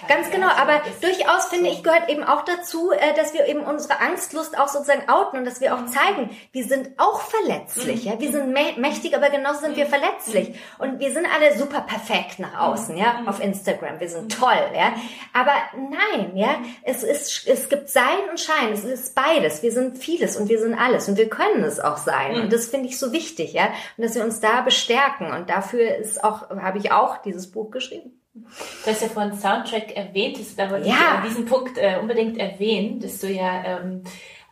[0.08, 0.48] Ganz genau.
[0.48, 4.58] Ja, aber durchaus finde ich gehört eben auch dazu, äh, dass wir eben unsere Angstlust
[4.58, 5.88] auch sozusagen outen und dass wir auch mhm.
[5.88, 8.04] zeigen, wir sind auch verletzlich.
[8.04, 8.10] Mhm.
[8.10, 9.90] Ja, wir sind mächtig, aber genauso sind wir mhm.
[9.90, 10.48] verletzlich.
[10.48, 10.54] Mhm.
[10.78, 14.00] Und wir sind alle super perfekt nach außen, ja, auf Instagram.
[14.00, 14.94] Wir sind toll, ja.
[15.32, 18.72] Aber nein, ja, es ist, es gibt Sein und Schein.
[18.72, 19.62] Es ist beides.
[19.62, 22.40] Wir sind vieles und wir sind alles und wir können es auch sein.
[22.40, 23.66] Und das finde ich so wichtig, ja.
[23.96, 27.70] Und dass wir uns da bestärken und dafür ist auch habe ich auch dieses Buch
[27.70, 28.20] geschrieben.
[28.34, 30.94] Du hast ja vorhin Soundtrack erwähnt, da wollte ja.
[30.94, 34.02] ich an diesem Punkt äh, unbedingt erwähnen, dass du ja ähm,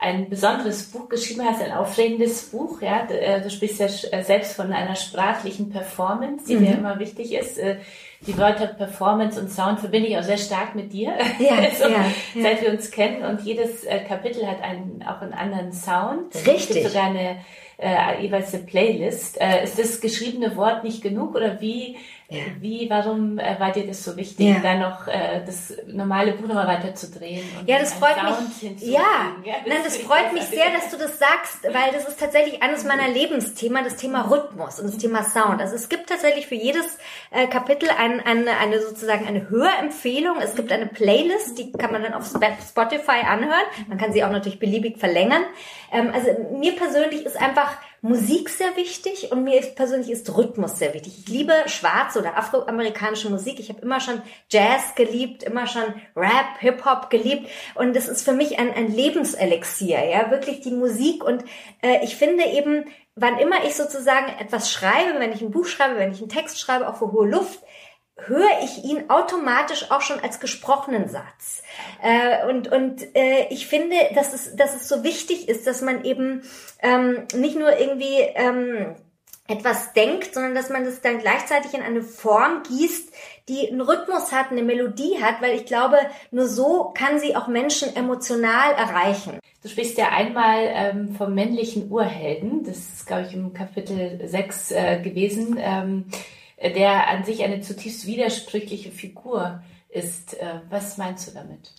[0.05, 2.83] ein besonderes Buch geschrieben hast, ein aufregendes Buch.
[2.83, 6.65] Ja, du, äh, du sprichst ja äh, selbst von einer sprachlichen Performance, die mhm.
[6.65, 7.59] dir immer wichtig ist.
[7.59, 7.79] Äh,
[8.27, 12.07] die Wörter Performance und Sound verbinde ich auch sehr stark mit dir, ja, also, ja,
[12.35, 12.43] ja.
[12.43, 13.23] seit wir uns kennen.
[13.23, 16.35] Und jedes Kapitel hat einen, auch einen anderen Sound.
[16.35, 16.55] Richtig.
[16.55, 17.41] Es gibt sogar eine
[17.79, 19.41] äh, jeweils eine Playlist.
[19.41, 21.97] Äh, ist das geschriebene Wort nicht genug oder wie
[22.31, 22.43] ja.
[22.59, 24.61] Wie, warum äh, war dir das so wichtig, ja.
[24.63, 27.45] da noch äh, das normale Buch nochmal weiterzudrehen?
[27.67, 28.81] ja, das freut mich.
[28.81, 29.01] Ja,
[29.45, 32.63] ja das nein, das freut mich sehr, dass du das sagst, weil das ist tatsächlich
[32.63, 35.61] eines meiner Lebensthemen, das Thema Rhythmus und das Thema Sound.
[35.61, 36.99] Also es gibt tatsächlich für jedes
[37.31, 40.39] äh, Kapitel ein, eine, eine sozusagen eine Hörempfehlung.
[40.41, 43.67] Es gibt eine Playlist, die kann man dann auf Spotify anhören.
[43.89, 45.43] Man kann sie auch natürlich beliebig verlängern.
[45.93, 47.64] Ähm, also mir persönlich ist einfach
[48.03, 51.21] Musik sehr wichtig und mir persönlich ist Rhythmus sehr wichtig.
[51.21, 53.59] Ich liebe schwarze oder afroamerikanische Musik.
[53.61, 55.85] Ich habe immer schon Jazz geliebt, immer schon
[56.15, 61.25] Rap, Hip-Hop geliebt und das ist für mich ein, ein Lebenselixier, ja, wirklich die Musik
[61.25, 61.45] und
[61.83, 62.85] äh, ich finde eben,
[63.17, 66.61] wann immer ich sozusagen etwas schreibe, wenn ich ein Buch schreibe, wenn ich einen Text
[66.61, 67.61] schreibe, auch für hohe Luft,
[68.17, 71.63] höre ich ihn automatisch auch schon als gesprochenen Satz.
[72.03, 76.05] Äh, und und äh, ich finde, dass es, dass es so wichtig ist, dass man
[76.05, 76.43] eben
[76.81, 78.95] ähm, nicht nur irgendwie ähm,
[79.47, 83.13] etwas denkt, sondern dass man das dann gleichzeitig in eine Form gießt,
[83.49, 85.99] die einen Rhythmus hat, eine Melodie hat, weil ich glaube,
[86.31, 89.39] nur so kann sie auch Menschen emotional erreichen.
[89.63, 94.71] Du sprichst ja einmal ähm, vom männlichen Urhelden, das ist, glaube ich, im Kapitel 6
[94.71, 95.59] äh, gewesen.
[95.59, 96.07] Ähm,
[96.71, 100.35] der an sich eine zutiefst widersprüchliche Figur ist.
[100.35, 101.73] Äh, was meinst du damit?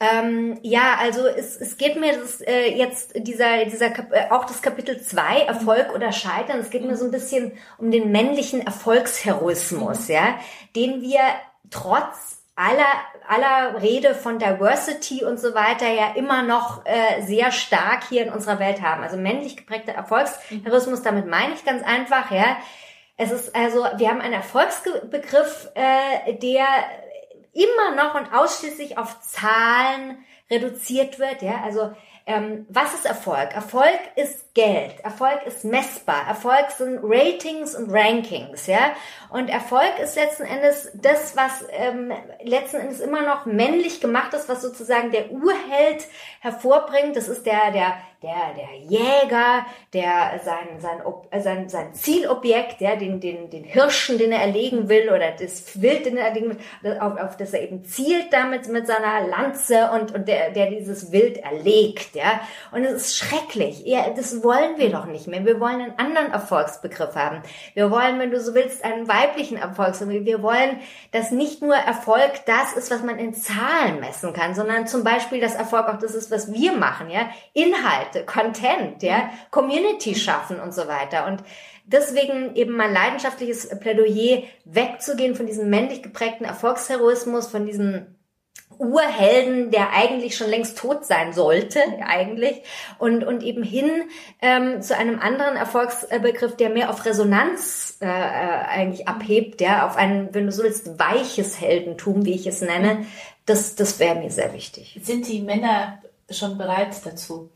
[0.00, 4.44] Ähm, ja, also es, es geht mir das, äh, jetzt dieser, dieser Kap äh, auch
[4.44, 8.64] das Kapitel 2, Erfolg oder Scheitern, es geht mir so ein bisschen um den männlichen
[8.64, 10.38] Erfolgsheroismus, ja,
[10.76, 11.20] den wir
[11.70, 12.86] trotz aller,
[13.26, 18.32] aller Rede von Diversity und so weiter ja immer noch äh, sehr stark hier in
[18.32, 19.02] unserer Welt haben.
[19.02, 22.56] Also männlich geprägter Erfolgsheroismus, damit meine ich ganz einfach, ja,
[23.18, 26.64] es ist also, wir haben einen Erfolgsbegriff, äh, der
[27.52, 31.42] immer noch und ausschließlich auf Zahlen reduziert wird.
[31.42, 31.92] Ja, also
[32.26, 33.54] ähm, was ist Erfolg?
[33.54, 34.98] Erfolg ist Geld.
[35.04, 36.26] Erfolg ist messbar.
[36.26, 38.90] Erfolg sind Ratings und Rankings, ja.
[39.30, 44.48] Und Erfolg ist letzten Endes das, was ähm, letzten Endes immer noch männlich gemacht ist,
[44.48, 46.08] was sozusagen der Urheld
[46.40, 47.14] hervorbringt.
[47.14, 51.00] Das ist der, der der, der Jäger, der sein, sein,
[51.30, 55.80] äh, sein, sein Zielobjekt, ja, den, den, den Hirschen, den er erlegen will, oder das
[55.80, 59.90] Wild, den er erlegen will, auf, auf das er eben zielt damit mit seiner Lanze
[59.92, 62.40] und, und der, der dieses Wild erlegt, ja.
[62.72, 63.82] Und es ist schrecklich.
[63.86, 65.44] Ja, das wollen wir doch nicht mehr.
[65.44, 67.42] Wir wollen einen anderen Erfolgsbegriff haben.
[67.74, 70.24] Wir wollen, wenn du so willst, einen weiblichen Erfolgsbegriff.
[70.24, 70.80] Wir wollen,
[71.12, 75.40] dass nicht nur Erfolg das ist, was man in Zahlen messen kann, sondern zum Beispiel,
[75.40, 77.28] dass Erfolg auch das ist, was wir machen, ja.
[77.52, 81.26] Inhalt Inhalte, Content, ja, Community schaffen und so weiter.
[81.26, 81.42] Und
[81.84, 88.17] deswegen eben mein leidenschaftliches Plädoyer, wegzugehen von diesem männlich geprägten Erfolgsheroismus, von diesem
[88.78, 92.62] Urhelden, der eigentlich schon längst tot sein sollte, eigentlich,
[92.98, 93.90] und, und eben hin
[94.40, 99.96] ähm, zu einem anderen Erfolgsbegriff, der mehr auf Resonanz äh, äh, eigentlich abhebt, ja, auf
[99.96, 103.06] ein, wenn du so willst, weiches Heldentum, wie ich es nenne.
[103.46, 104.98] Das, das wäre mir sehr wichtig.
[105.02, 107.50] Sind die Männer schon bereit dazu?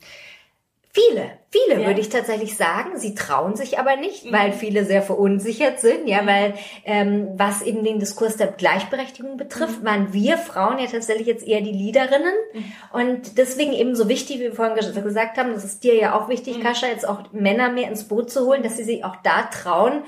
[0.94, 1.86] Viele, viele ja.
[1.86, 2.98] würde ich tatsächlich sagen.
[2.98, 4.32] Sie trauen sich aber nicht, mhm.
[4.32, 6.26] weil viele sehr verunsichert sind, ja, mhm.
[6.26, 9.86] weil ähm, was eben den Diskurs der Gleichberechtigung betrifft, mhm.
[9.86, 12.72] waren wir Frauen ja tatsächlich jetzt eher die Leaderinnen mhm.
[12.92, 16.28] und deswegen eben so wichtig, wie wir vorhin gesagt haben, das ist dir ja auch
[16.28, 16.62] wichtig, mhm.
[16.62, 20.02] Kascha, jetzt auch Männer mehr ins Boot zu holen, dass sie sich auch da trauen,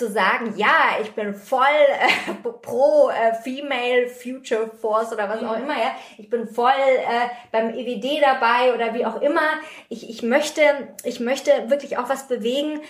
[0.00, 5.56] zu sagen, ja, ich bin voll äh, pro äh, Female Future Force oder was auch
[5.56, 5.94] immer, ja.
[6.16, 9.60] Ich bin voll äh, beim EWD dabei oder wie auch immer.
[9.90, 10.62] Ich, ich möchte,
[11.04, 12.80] ich möchte wirklich auch was bewegen,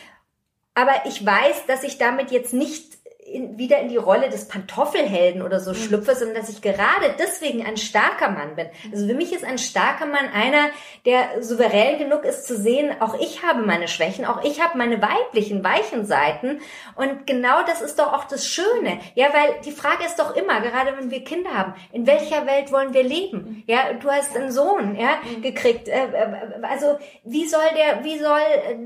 [0.75, 3.00] aber ich weiß, dass ich damit jetzt nicht
[3.31, 5.77] in, wieder in die Rolle des Pantoffelhelden oder so mhm.
[5.77, 8.67] schlüpfe, sondern dass ich gerade deswegen ein starker Mann bin.
[8.93, 10.71] Also für mich ist ein starker Mann einer,
[11.07, 15.01] der souverän genug ist zu sehen, auch ich habe meine Schwächen, auch ich habe meine
[15.01, 16.61] weiblichen, weichen Seiten.
[16.97, 19.01] Und genau das ist doch auch das Schöne.
[19.15, 22.73] Ja, weil die Frage ist doch immer, gerade wenn wir Kinder haben, in welcher Welt
[22.73, 23.63] wollen wir leben?
[23.67, 25.43] Ja, du hast einen Sohn, ja, mhm.
[25.43, 25.89] gekriegt.
[25.89, 28.41] Äh, äh, also, wie soll der, wie soll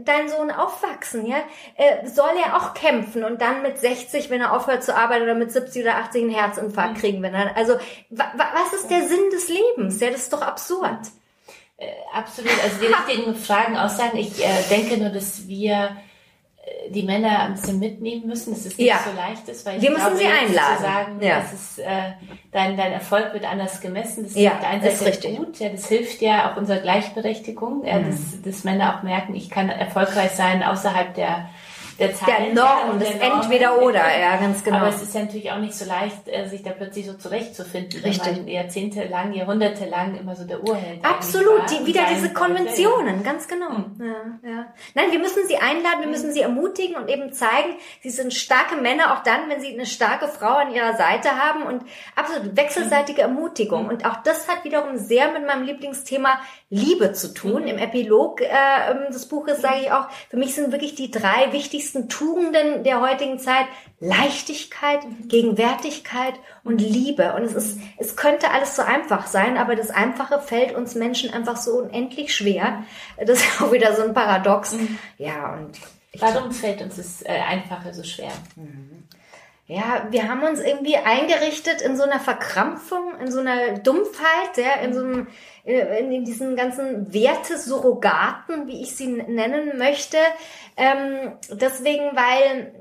[0.05, 1.27] dein Sohn aufwachsen?
[1.27, 1.39] Ja,
[1.77, 5.37] äh, soll er auch kämpfen und dann mit 60, wenn er aufhört zu arbeiten oder
[5.37, 7.01] mit 70 oder 80 einen Herzinfarkt mhm.
[7.01, 7.75] kriegen, wenn er, also,
[8.11, 10.01] wa, was ist der Sinn des Lebens?
[10.01, 10.99] Ja, das ist doch absurd.
[11.77, 14.19] Äh, absolut, also die richtigen Fragen aussagen.
[14.19, 15.97] Ich äh, denke nur, dass wir
[16.65, 18.99] äh, die Männer ein bisschen mitnehmen müssen, dass es nicht ja.
[19.05, 20.77] so leicht ist, weil wir müssen glaube, sie einladen.
[20.79, 21.39] Zu sagen, ja.
[21.39, 22.13] das ist, äh,
[22.51, 24.25] dein, dein Erfolg wird anders gemessen.
[24.25, 25.37] Das ja, ist auf der einen Seite richtig.
[25.37, 28.11] gut, ja, das hilft ja auch unserer Gleichberechtigung, ja, mhm.
[28.11, 31.49] dass, dass Männer auch merken, ich kann erfolgreich sein außerhalb der
[31.99, 32.29] der Zeit.
[32.29, 34.79] Der Norm, das Entweder-Oder, ja, ganz genau.
[34.79, 38.01] Aber es ist ja natürlich auch nicht so leicht, äh, sich da plötzlich so zurechtzufinden,
[38.03, 38.27] Richtig.
[38.27, 43.71] wenn man jahrzehntelang, jahrhundertelang immer so der Urheld Absolut, die, wieder diese Konventionen, ganz genau.
[43.71, 44.41] Mhm.
[44.43, 44.67] Ja, ja.
[44.95, 48.77] Nein, wir müssen sie einladen, wir müssen sie ermutigen und eben zeigen, sie sind starke
[48.77, 51.83] Männer, auch dann, wenn sie eine starke Frau an ihrer Seite haben und
[52.17, 53.37] absolut wechselseitige mhm.
[53.37, 53.85] Ermutigung.
[53.85, 53.89] Mhm.
[53.91, 56.41] Und auch das hat wiederum sehr mit meinem Lieblingsthema
[56.71, 57.69] Liebe zu tun.
[57.69, 58.47] Im Epilog äh,
[58.91, 63.01] ähm, des Buches sage ich auch, für mich sind wirklich die drei wichtigsten Tugenden der
[63.01, 63.67] heutigen Zeit
[64.01, 65.01] Leichtigkeit.
[65.29, 67.35] Gegenwärtigkeit und Liebe.
[67.35, 71.33] Und es ist, es könnte alles so einfach sein, aber das Einfache fällt uns Menschen
[71.33, 72.85] einfach so unendlich schwer.
[73.19, 74.75] Das ist auch wieder so ein Paradox.
[74.75, 74.99] Mhm.
[75.19, 75.79] Ja, und
[76.19, 78.31] Warum fällt uns das äh, Einfache so schwer?
[78.55, 78.94] Mhm
[79.67, 84.75] ja, wir haben uns irgendwie eingerichtet in so einer Verkrampfung, in so einer Dumpfheit, ja,
[84.83, 85.27] in so einem,
[85.65, 90.19] äh, in diesen ganzen Wertesurrogaten, wie ich sie nennen möchte.
[90.77, 92.75] Ähm, deswegen, weil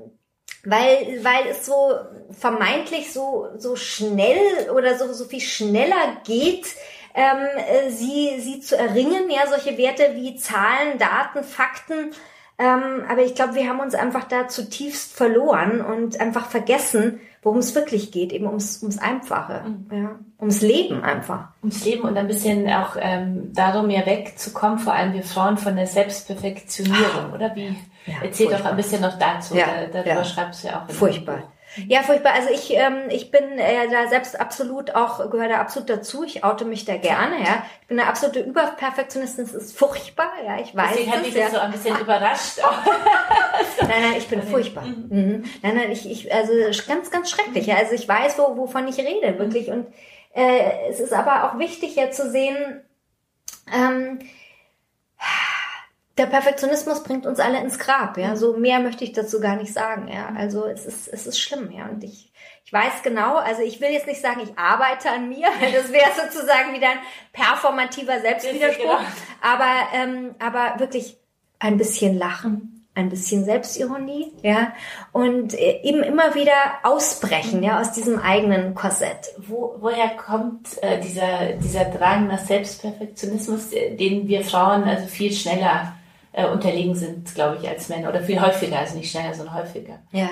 [0.66, 1.94] weil, weil es so
[2.32, 6.68] vermeintlich so, so schnell oder so, so viel schneller geht,
[7.14, 12.12] ähm, äh, sie, sie zu erringen, ja, solche Werte wie Zahlen, Daten, Fakten,
[12.58, 17.60] ähm, aber ich glaube, wir haben uns einfach da zutiefst verloren und einfach vergessen, worum
[17.60, 20.04] es wirklich geht, eben ums, ums Einfache, mhm.
[20.04, 21.50] ja, ums Leben einfach.
[21.62, 25.76] Ums Leben und ein bisschen auch ähm, darum ja wegzukommen, vor allem wir Frauen von
[25.76, 27.76] der Selbstperfektionierung, oder wie?
[28.06, 28.60] Ja, Erzähl furchtbar.
[28.60, 30.26] doch ein bisschen noch dazu, ja, darüber ja.
[30.26, 30.92] schreibst du ja auch.
[30.92, 31.44] Furchtbar.
[31.88, 32.34] Ja, furchtbar.
[32.34, 36.24] Also ich, ähm, ich bin äh, da selbst absolut auch, gehöre da absolut dazu.
[36.24, 37.66] Ich oute mich da gerne, ja.
[37.82, 39.46] Ich bin eine absolute Überperfektionistin.
[39.46, 40.60] Das ist furchtbar, ja.
[40.60, 41.50] Ich weiß Deswegen hat mich ja.
[41.50, 42.60] so ein bisschen überrascht.
[43.82, 44.84] nein, nein, ich bin furchtbar.
[44.84, 45.08] Mhm.
[45.10, 45.44] mhm.
[45.62, 46.54] Nein, nein, ich, ich, also
[46.88, 47.68] ganz, ganz schrecklich.
[47.68, 47.78] Ja.
[47.78, 49.70] Also ich weiß, wo, wovon ich rede, wirklich.
[49.70, 49.88] Und
[50.34, 52.82] äh, es ist aber auch wichtig ja zu sehen,
[53.74, 54.20] ähm,
[56.18, 58.36] der Perfektionismus bringt uns alle ins Grab, ja.
[58.36, 60.32] So mehr möchte ich dazu gar nicht sagen, ja.
[60.38, 61.88] Also es ist, es ist schlimm, ja.
[61.88, 62.32] Und ich,
[62.66, 66.12] ich weiß genau, also ich will jetzt nicht sagen, ich arbeite an mir, das wäre
[66.32, 67.00] sozusagen wieder ein
[67.32, 69.00] performativer Selbstwiderspruch.
[69.00, 69.00] Genau.
[69.42, 71.18] Aber, ähm, aber wirklich
[71.58, 74.74] ein bisschen Lachen, ein bisschen Selbstironie, ja,
[75.14, 76.54] und äh, eben immer wieder
[76.84, 79.34] ausbrechen, ja, aus diesem eigenen Korsett.
[79.38, 85.32] Wo, woher kommt äh, dieser, dieser Drang nach Selbstperfektionismus, äh, den wir Frauen also viel
[85.32, 85.96] schneller
[86.34, 90.00] äh, unterlegen sind, glaube ich, als Männer oder viel häufiger, also nicht schneller, sondern häufiger.
[90.12, 90.30] Ja,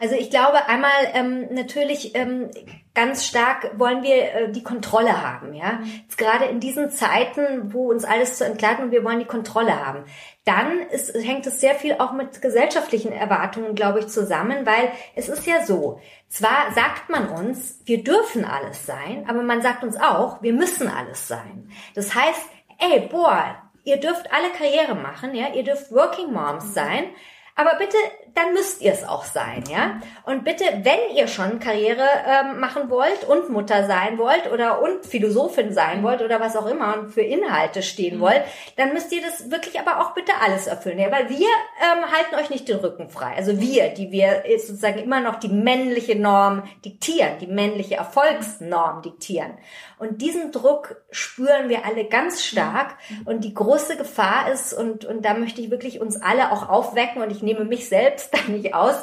[0.00, 2.50] also ich glaube einmal ähm, natürlich ähm,
[2.94, 5.80] ganz stark wollen wir äh, die Kontrolle haben, ja.
[6.02, 9.84] Jetzt gerade in diesen Zeiten, wo uns alles zu entgleiten und wir wollen die Kontrolle
[9.84, 10.04] haben.
[10.44, 15.28] Dann ist, hängt es sehr viel auch mit gesellschaftlichen Erwartungen, glaube ich, zusammen, weil es
[15.28, 19.96] ist ja so, zwar sagt man uns, wir dürfen alles sein, aber man sagt uns
[19.96, 21.70] auch, wir müssen alles sein.
[21.96, 22.48] Das heißt,
[22.78, 27.10] ey, boah, ihr dürft alle Karriere machen, ja, ihr dürft Working Moms sein,
[27.54, 27.96] aber bitte,
[28.34, 30.00] dann müsst ihr es auch sein, ja.
[30.24, 35.04] Und bitte, wenn ihr schon Karriere ähm, machen wollt und Mutter sein wollt oder und
[35.04, 38.20] Philosophin sein wollt oder was auch immer und für Inhalte stehen mhm.
[38.20, 38.42] wollt,
[38.76, 42.34] dann müsst ihr das wirklich aber auch bitte alles erfüllen, ja, weil wir ähm, halten
[42.36, 43.34] euch nicht den Rücken frei.
[43.36, 49.52] Also wir, die wir sozusagen immer noch die männliche Norm diktieren, die männliche Erfolgsnorm diktieren.
[50.00, 52.96] Und diesen Druck spüren wir alle ganz stark.
[53.26, 57.20] Und die große Gefahr ist, und, und da möchte ich wirklich uns alle auch aufwecken,
[57.22, 58.96] und ich nehme mich selbst da nicht aus,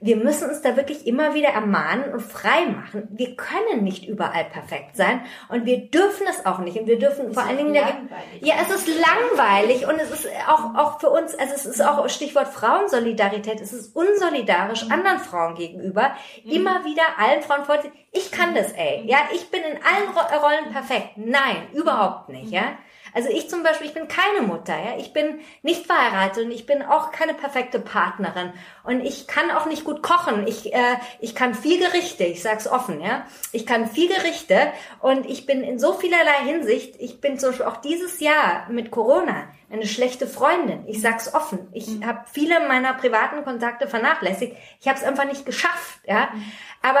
[0.00, 3.06] wir müssen uns da wirklich immer wieder ermahnen und frei machen.
[3.10, 6.78] Wir können nicht überall perfekt sein und wir dürfen es auch nicht.
[6.78, 11.00] Und wir dürfen vor allen Dingen, ja, es ist langweilig und es ist auch, auch
[11.00, 14.92] für uns, also es ist auch Stichwort Frauensolidarität, es ist unsolidarisch mhm.
[14.92, 16.12] anderen Frauen gegenüber,
[16.44, 16.50] mhm.
[16.50, 17.78] immer wieder allen Frauen vor,
[18.12, 21.10] ich kann das, ey, ja, ich bin in allen Rollen perfekt.
[21.16, 22.78] Nein, überhaupt nicht, ja.
[23.14, 24.96] Also ich zum Beispiel, ich bin keine Mutter, ja.
[24.98, 28.52] Ich bin nicht verheiratet und ich bin auch keine perfekte Partnerin.
[28.84, 30.46] Und ich kann auch nicht gut kochen.
[30.46, 33.26] Ich, äh, ich kann viel Gerichte, ich sag's offen, ja.
[33.52, 37.66] Ich kann viel Gerichte und ich bin in so vielerlei Hinsicht, ich bin zum Beispiel
[37.66, 40.84] auch dieses Jahr mit Corona eine schlechte Freundin.
[40.86, 41.68] Ich sag's offen.
[41.72, 42.06] Ich mhm.
[42.06, 44.56] habe viele meiner privaten Kontakte vernachlässigt.
[44.80, 46.28] Ich habe es einfach nicht geschafft, ja.
[46.32, 46.52] Mhm.
[46.82, 47.00] Aber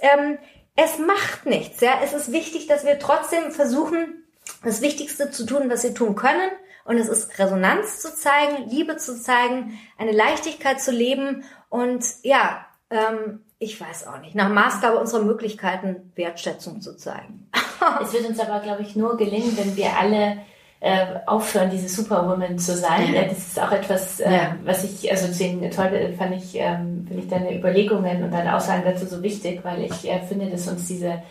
[0.00, 0.38] ähm,
[0.76, 2.00] es macht nichts, ja.
[2.04, 4.19] Es ist wichtig, dass wir trotzdem versuchen,
[4.64, 6.50] das Wichtigste zu tun, was wir tun können.
[6.84, 12.66] Und es ist Resonanz zu zeigen, Liebe zu zeigen, eine Leichtigkeit zu leben und ja,
[12.90, 17.48] ähm, ich weiß auch nicht, nach Maßgabe unserer Möglichkeiten Wertschätzung zu zeigen.
[18.02, 20.38] es wird uns aber, glaube ich, nur gelingen, wenn wir alle
[20.80, 23.12] äh, aufhören, diese Superwoman zu sein.
[23.12, 23.24] Ja.
[23.24, 24.56] Das ist auch etwas, äh, ja.
[24.64, 28.82] was ich, also deswegen toll fand ich, ähm, finde ich deine Überlegungen und deine Aussagen
[28.84, 31.22] dazu so wichtig, weil ich äh, finde, dass uns diese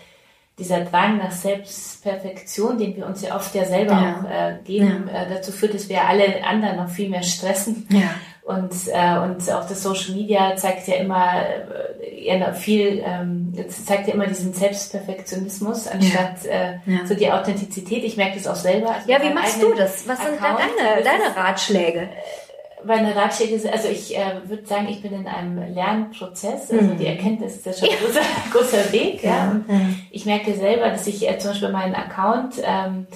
[0.60, 4.20] dieser Drang nach Selbstperfektion, den wir uns ja oft ja selber ja.
[4.20, 5.24] auch äh, geben, ja.
[5.24, 7.88] äh, dazu führt, dass wir alle anderen noch viel mehr stressen.
[7.90, 8.12] Ja.
[8.44, 11.34] Und, äh, und auch das Social Media zeigt ja immer
[12.02, 13.54] äh, viel, ähm,
[13.86, 18.04] zeigt ja immer diesen Selbstperfektionismus anstatt äh, so die Authentizität.
[18.04, 18.96] Ich merke das auch selber.
[18.96, 20.08] Also ja, wie machst du das?
[20.08, 22.10] Was sind da deine, deine Ratschläge?
[22.86, 26.72] Meine Ratschläge sind, also ich äh, würde sagen, ich bin in einem Lernprozess.
[26.72, 26.98] Also mhm.
[26.98, 28.22] die Erkenntnis ist ja schon ein großer,
[28.52, 29.24] großer Weg.
[29.24, 29.30] Ja.
[29.30, 29.52] ja.
[29.52, 29.66] Und
[30.12, 33.08] ich merke selber, dass ich äh, zum Beispiel meinen Account, ähm,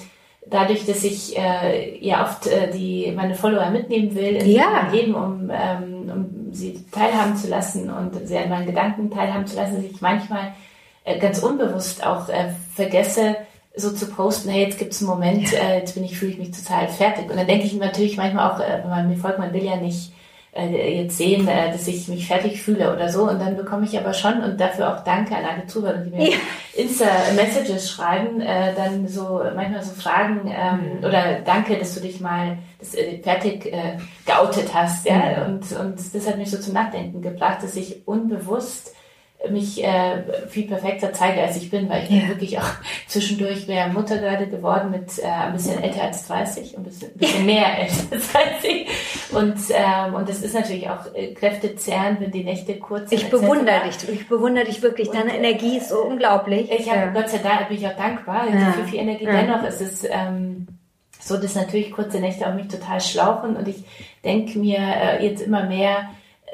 [0.46, 4.70] dadurch, dass ich äh, ja oft äh, die meine Follower mitnehmen will in ja.
[4.70, 9.46] mein Leben, um, ähm, um sie teilhaben zu lassen und sie an meinen Gedanken teilhaben
[9.46, 10.52] zu lassen, dass ich manchmal
[11.04, 13.36] äh, ganz unbewusst auch äh, vergesse,
[13.76, 16.50] so zu posten, hey, jetzt gibt's einen Moment, äh, jetzt bin ich, fühle ich mich
[16.52, 17.28] total fertig.
[17.28, 19.76] Und dann denke ich natürlich manchmal auch, äh, wenn man mir folgt, man will ja
[19.76, 20.12] nicht
[20.54, 23.28] äh, jetzt sehen, äh, dass ich mich fertig fühle oder so.
[23.28, 26.30] Und dann bekomme ich aber schon, und dafür auch Danke an alle Zuhörer, die mir
[26.30, 26.36] ja.
[26.74, 31.04] Insta-Messages schreiben, äh, dann so manchmal so Fragen ähm, mhm.
[31.04, 35.06] oder Danke, dass du dich mal das, äh, fertig äh, geoutet hast.
[35.06, 35.16] Ja?
[35.16, 35.54] Mhm.
[35.54, 38.94] Und, und das hat mich so zum Nachdenken gebracht, dass ich unbewusst
[39.50, 42.20] mich äh, viel perfekter zeige, als ich bin, weil ich ja.
[42.20, 42.70] bin wirklich auch
[43.06, 47.10] zwischendurch wäre Mutter gerade geworden mit äh, ein bisschen älter als 30 und ein bisschen,
[47.12, 48.86] ein bisschen mehr älter als 30.
[49.32, 53.22] Und, ähm, und das ist natürlich auch äh, kräftezehrend, wenn die Nächte kurz sind.
[53.22, 55.10] Ich bewundere dich, ich bewundere dich wirklich.
[55.10, 56.70] Deine und, Energie ist so unglaublich.
[56.70, 57.10] Ich habe, ja.
[57.10, 58.72] Gott sei Dank, bin ich auch dankbar ja.
[58.72, 59.26] für viel Energie.
[59.26, 60.66] Dennoch ist es ähm,
[61.20, 63.84] so, dass natürlich kurze Nächte auch mich total schlauchen und ich
[64.24, 66.10] denke mir äh, jetzt immer mehr,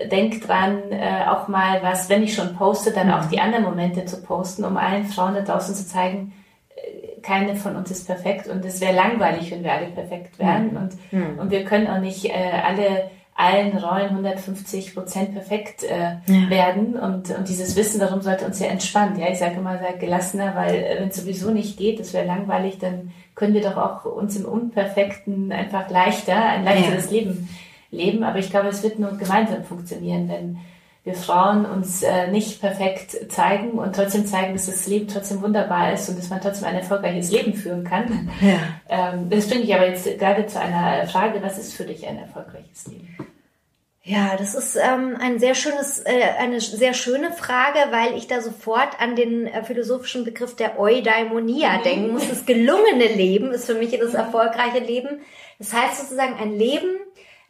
[0.09, 3.31] denk dran, äh, auch mal was, wenn ich schon poste, dann auch mhm.
[3.31, 6.33] die anderen Momente zu posten, um allen Frauen da draußen zu zeigen,
[6.75, 10.71] äh, keine von uns ist perfekt und es wäre langweilig, wenn wir alle perfekt wären.
[10.71, 10.77] Mhm.
[10.77, 11.39] Und, mhm.
[11.39, 16.51] und wir können auch nicht äh, alle allen Rollen 150 Prozent perfekt äh, ja.
[16.51, 19.19] werden und, und dieses Wissen darum sollte uns ja entspannen.
[19.19, 22.27] Ja, ich sage immer, sei gelassener, weil äh, wenn es sowieso nicht geht, das wäre
[22.27, 27.13] langweilig, dann können wir doch auch uns im Unperfekten einfach leichter, ein leichteres ja.
[27.13, 27.49] Leben
[27.91, 28.25] leben.
[28.25, 30.59] Aber ich glaube, es wird nur gemeinsam funktionieren, wenn,
[31.03, 35.93] wir Frauen uns äh, nicht perfekt zeigen und trotzdem zeigen, dass das Leben trotzdem wunderbar
[35.95, 38.31] ist und dass man trotzdem ein erfolgreiches Leben führen kann.
[38.41, 38.59] Ja.
[38.89, 42.19] Ähm, das bringt mich aber jetzt gerade zu einer Frage, was ist für dich ein
[42.19, 43.17] erfolgreiches Leben?
[44.03, 48.41] Ja, das ist ähm, ein sehr schönes, äh, eine sehr schöne Frage, weil ich da
[48.41, 51.83] sofort an den äh, philosophischen Begriff der Eudaimonia mhm.
[51.83, 52.29] denken muss.
[52.29, 55.21] Das gelungene Leben ist für mich das erfolgreiche Leben.
[55.59, 56.97] Das heißt sozusagen ein Leben,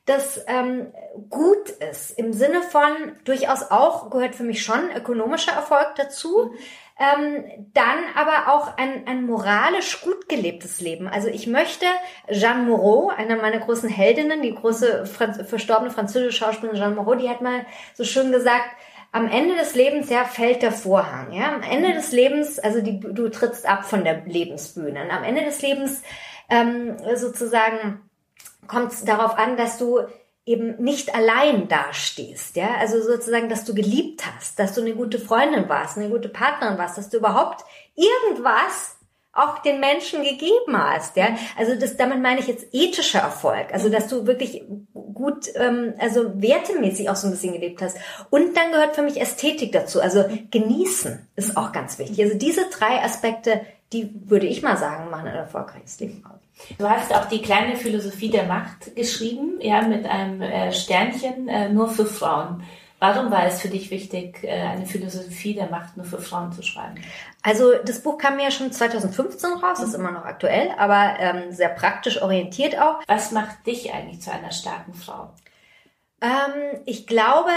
[0.07, 0.93] das ähm,
[1.29, 2.91] gut ist, im Sinne von
[3.25, 6.59] durchaus auch, gehört für mich schon ökonomischer Erfolg dazu, mhm.
[6.99, 11.07] ähm, dann aber auch ein, ein moralisch gut gelebtes Leben.
[11.07, 11.87] Also ich möchte
[12.29, 17.29] Jeanne Moreau, einer meiner großen Heldinnen, die große Franz verstorbene französische Schauspielerin Jeanne Moreau, die
[17.29, 18.71] hat mal so schön gesagt,
[19.13, 21.33] am Ende des Lebens ja fällt der Vorhang.
[21.33, 25.03] Ja, am Ende des Lebens, also die, du trittst ab von der Lebensbühne.
[25.03, 26.03] Und am Ende des Lebens
[26.49, 28.01] ähm, sozusagen
[28.67, 30.01] kommt es darauf an, dass du
[30.47, 35.19] eben nicht allein dastehst, ja, also sozusagen, dass du geliebt hast, dass du eine gute
[35.19, 38.97] Freundin warst, eine gute Partnerin warst, dass du überhaupt irgendwas
[39.33, 41.37] auch den Menschen gegeben hast, ja.
[41.57, 46.43] Also das, damit meine ich jetzt ethischer Erfolg, also dass du wirklich gut, ähm, also
[46.43, 47.97] wertemäßig auch so ein bisschen gelebt hast.
[48.31, 52.21] Und dann gehört für mich Ästhetik dazu, also genießen ist auch ganz wichtig.
[52.23, 53.61] Also diese drei Aspekte,
[53.93, 56.40] die würde ich mal sagen, machen ein erfolgreiches Leben aus.
[56.79, 61.69] Du hast auch die kleine Philosophie der Macht geschrieben, ja, mit einem äh, Sternchen äh,
[61.69, 62.63] nur für Frauen.
[62.99, 66.63] Warum war es für dich wichtig, äh, eine Philosophie der Macht nur für Frauen zu
[66.63, 66.97] schreiben?
[67.43, 69.87] Also das Buch kam ja schon 2015 raus, mhm.
[69.87, 73.01] ist immer noch aktuell, aber ähm, sehr praktisch orientiert auch.
[73.07, 75.31] Was macht dich eigentlich zu einer starken Frau?
[76.23, 77.51] Ähm, ich glaube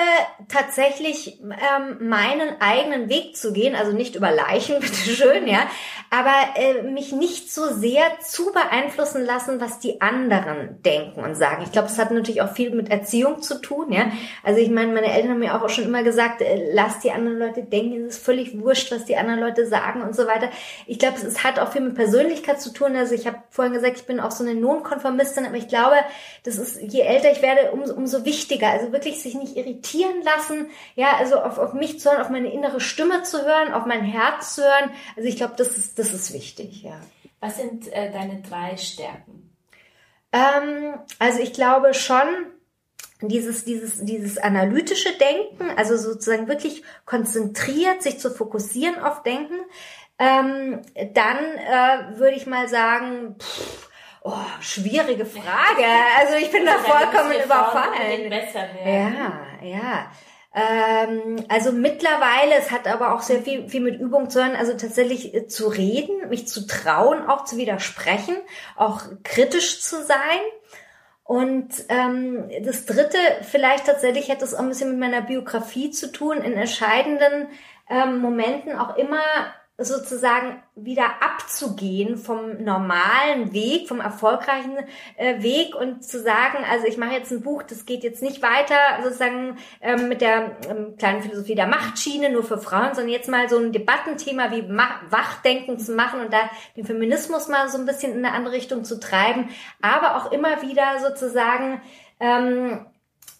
[0.47, 5.67] tatsächlich ähm, meinen eigenen Weg zu gehen, also nicht über Leichen, bitteschön, ja,
[6.09, 11.63] aber äh, mich nicht so sehr zu beeinflussen lassen, was die anderen denken und sagen.
[11.63, 14.13] Ich glaube, es hat natürlich auch viel mit Erziehung zu tun, ja.
[14.43, 17.39] Also ich meine, meine Eltern haben mir auch schon immer gesagt, äh, lass die anderen
[17.39, 20.49] Leute denken, es ist völlig wurscht, was die anderen Leute sagen und so weiter.
[20.87, 22.95] Ich glaube, es hat auch viel mit Persönlichkeit zu tun.
[22.95, 25.97] Also ich habe vorhin gesagt, ich bin auch so eine Nonkonformistin, aber ich glaube,
[26.43, 28.69] das ist, je älter ich werde, umso, umso wichtiger wichtiger.
[28.69, 32.51] Also wirklich sich nicht irritieren lassen, ja, also auf, auf mich zu hören, auf meine
[32.51, 34.91] innere Stimme zu hören, auf mein Herz zu hören.
[35.15, 36.99] Also ich glaube, das ist, das ist wichtig, ja.
[37.39, 39.55] Was sind äh, deine drei Stärken?
[40.31, 42.27] Ähm, also ich glaube schon,
[43.21, 49.59] dieses, dieses, dieses analytische Denken, also sozusagen wirklich konzentriert, sich zu fokussieren auf Denken,
[50.19, 50.81] ähm,
[51.13, 53.89] dann äh, würde ich mal sagen, pff,
[54.25, 55.85] Oh, schwierige Frage.
[56.17, 58.21] Also ich bin da vollkommen überfallen.
[58.85, 60.11] Ja, ja.
[60.55, 64.73] Ähm, also mittlerweile, es hat aber auch sehr viel, viel mit Übung zu hören, also
[64.73, 68.35] tatsächlich äh, zu reden, mich zu trauen, auch zu widersprechen,
[68.77, 70.39] auch kritisch zu sein.
[71.23, 76.11] Und ähm, das Dritte, vielleicht tatsächlich hat das auch ein bisschen mit meiner Biografie zu
[76.11, 77.47] tun, in entscheidenden
[77.89, 79.23] ähm, Momenten auch immer
[79.83, 84.77] sozusagen wieder abzugehen vom normalen Weg, vom erfolgreichen
[85.17, 88.41] äh, Weg und zu sagen, also ich mache jetzt ein Buch, das geht jetzt nicht
[88.41, 93.29] weiter sozusagen ähm, mit der ähm, kleinen Philosophie der Machtschiene nur für Frauen, sondern jetzt
[93.29, 97.85] mal so ein Debattenthema wie Wachdenken zu machen und da den Feminismus mal so ein
[97.85, 99.49] bisschen in eine andere Richtung zu treiben,
[99.81, 101.81] aber auch immer wieder sozusagen
[102.19, 102.85] ähm,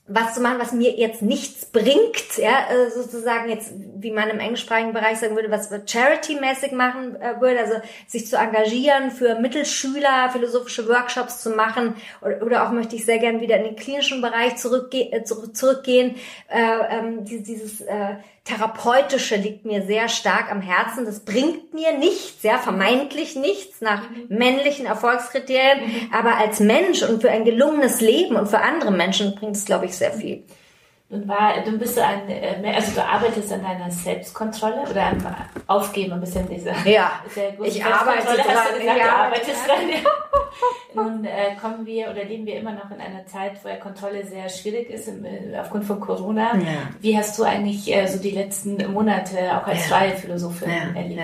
[0.06, 4.40] was zu machen, was mir jetzt nichts bringt, ja, äh, sozusagen jetzt, wie man im
[4.40, 7.76] englischsprachigen Bereich sagen würde, was charity-mäßig machen äh, würde, also
[8.06, 13.20] sich zu engagieren für Mittelschüler, philosophische Workshops zu machen oder, oder auch möchte ich sehr
[13.20, 16.16] gern wieder in den klinischen Bereich zurückge äh, zurückgehen,
[16.50, 18.16] äh, ähm, dieses äh,
[18.46, 21.06] Therapeutische liegt mir sehr stark am Herzen.
[21.06, 24.26] Das bringt mir nichts, ja, vermeintlich nichts nach mhm.
[24.38, 25.86] männlichen Erfolgskriterien.
[25.86, 26.14] Mhm.
[26.14, 29.86] Aber als Mensch und für ein gelungenes Leben und für andere Menschen bringt es, glaube
[29.86, 30.44] ich, sehr viel.
[31.14, 35.24] Und war, du bist so ein, äh, also du arbeitest an deiner Selbstkontrolle oder am
[35.68, 36.74] Aufgeben ein bisschen diese.
[36.86, 37.22] Ja,
[37.64, 38.38] ich arbeite dran.
[38.48, 40.10] Hast du gesagt, ja, du arbeitest dran, ja.
[40.96, 44.26] Nun äh, kommen wir oder leben wir immer noch in einer Zeit, wo ja Kontrolle
[44.26, 46.56] sehr schwierig ist im, äh, aufgrund von Corona.
[46.56, 46.90] Ja.
[47.00, 49.96] Wie hast du eigentlich äh, so die letzten Monate auch als ja.
[49.96, 51.00] freie Philosophin ja.
[51.00, 51.22] erlebt?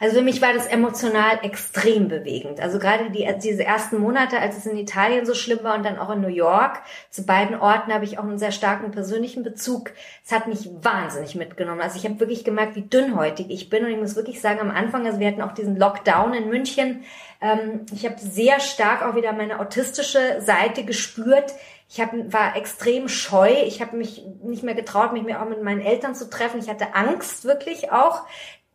[0.00, 2.60] Also für mich war das emotional extrem bewegend.
[2.60, 5.98] Also gerade die, diese ersten Monate, als es in Italien so schlimm war und dann
[5.98, 9.42] auch in New York, zu beiden Orten habe ich auch einen sehr starken persönlichen persönlichen
[9.42, 9.92] Bezug,
[10.24, 11.80] es hat mich wahnsinnig mitgenommen.
[11.80, 14.70] Also ich habe wirklich gemerkt, wie dünnhäutig ich bin und ich muss wirklich sagen, am
[14.70, 17.04] Anfang, also wir hatten auch diesen Lockdown in München,
[17.40, 21.54] ähm, ich habe sehr stark auch wieder meine autistische Seite gespürt.
[21.88, 23.50] Ich hab, war extrem scheu.
[23.64, 26.60] Ich habe mich nicht mehr getraut, mich mehr auch mit meinen Eltern zu treffen.
[26.60, 28.24] Ich hatte Angst wirklich auch,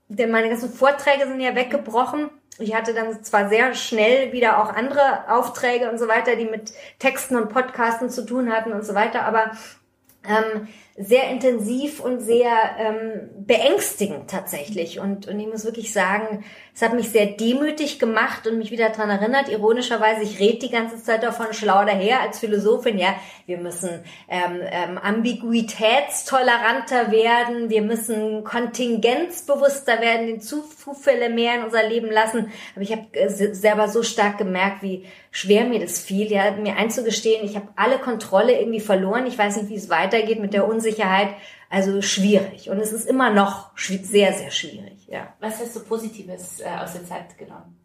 [0.08, 2.30] denn meine ganzen Vorträge sind ja weggebrochen.
[2.58, 6.74] Ich hatte dann zwar sehr schnell wieder auch andere Aufträge und so weiter, die mit
[7.00, 9.52] Texten und Podcasten zu tun hatten und so weiter, aber
[10.28, 10.68] ähm,
[10.98, 15.00] sehr intensiv und sehr ähm, beängstigend tatsächlich.
[15.00, 16.44] Und, und ich muss wirklich sagen,
[16.74, 19.50] es hat mich sehr demütig gemacht und mich wieder dran erinnert.
[19.50, 22.98] Ironischerweise, ich rede die ganze Zeit davon schlau daher als Philosophin.
[22.98, 23.14] Ja,
[23.46, 31.86] wir müssen ähm, ähm, ambiguitätstoleranter werden, wir müssen kontingenzbewusster werden, den Zufälle mehr in unser
[31.88, 32.54] Leben lassen.
[32.74, 36.78] Aber ich habe äh, selber so stark gemerkt, wie schwer mir das fiel, ja, mir
[36.78, 39.26] einzugestehen, ich habe alle Kontrolle irgendwie verloren.
[39.26, 41.30] Ich weiß nicht, wie es weitergeht mit der Unsicherheit.
[41.70, 42.70] Also schwierig.
[42.70, 44.91] Und es ist immer noch sehr, sehr schwierig.
[45.12, 45.34] Ja.
[45.40, 47.78] Was hast du Positives äh, aus der Zeit genommen?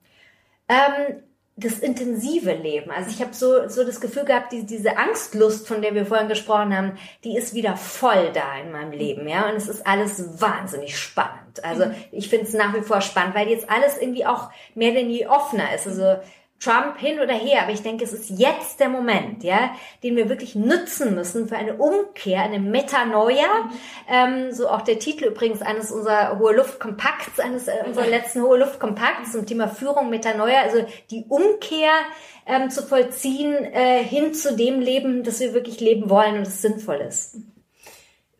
[0.68, 1.22] Ähm,
[1.56, 2.90] das intensive Leben.
[2.90, 6.28] Also ich habe so, so das Gefühl gehabt, die, diese Angstlust, von der wir vorhin
[6.28, 9.48] gesprochen haben, die ist wieder voll da in meinem Leben, ja.
[9.48, 11.64] Und es ist alles wahnsinnig spannend.
[11.64, 11.94] Also mhm.
[12.12, 15.26] ich finde es nach wie vor spannend, weil jetzt alles irgendwie auch mehr denn je
[15.26, 15.88] offener ist.
[15.88, 16.18] Also
[16.58, 20.28] Trump hin oder her, aber ich denke, es ist jetzt der Moment, ja, den wir
[20.28, 23.70] wirklich nutzen müssen für eine Umkehr, eine Metanoia.
[24.08, 28.42] Ähm, so auch der Titel übrigens eines unserer Hohe Luft Kompakts, eines äh, unserer letzten
[28.42, 31.92] Hohe Luft Kompakts zum Thema Führung, Metanoia, also die Umkehr
[32.46, 36.62] ähm, zu vollziehen äh, hin zu dem Leben, das wir wirklich leben wollen und das
[36.62, 37.36] sinnvoll ist.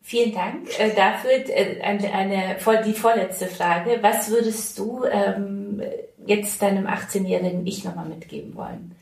[0.01, 1.31] Vielen Dank äh, dafür.
[1.31, 3.99] Äh, eine, eine, die vorletzte Frage.
[4.01, 5.81] Was würdest du ähm,
[6.27, 8.95] jetzt deinem 18-jährigen Ich nochmal mitgeben wollen?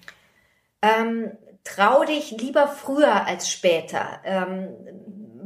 [0.81, 1.31] Ähm,
[1.63, 4.19] trau dich lieber früher als später.
[4.23, 4.69] Ähm,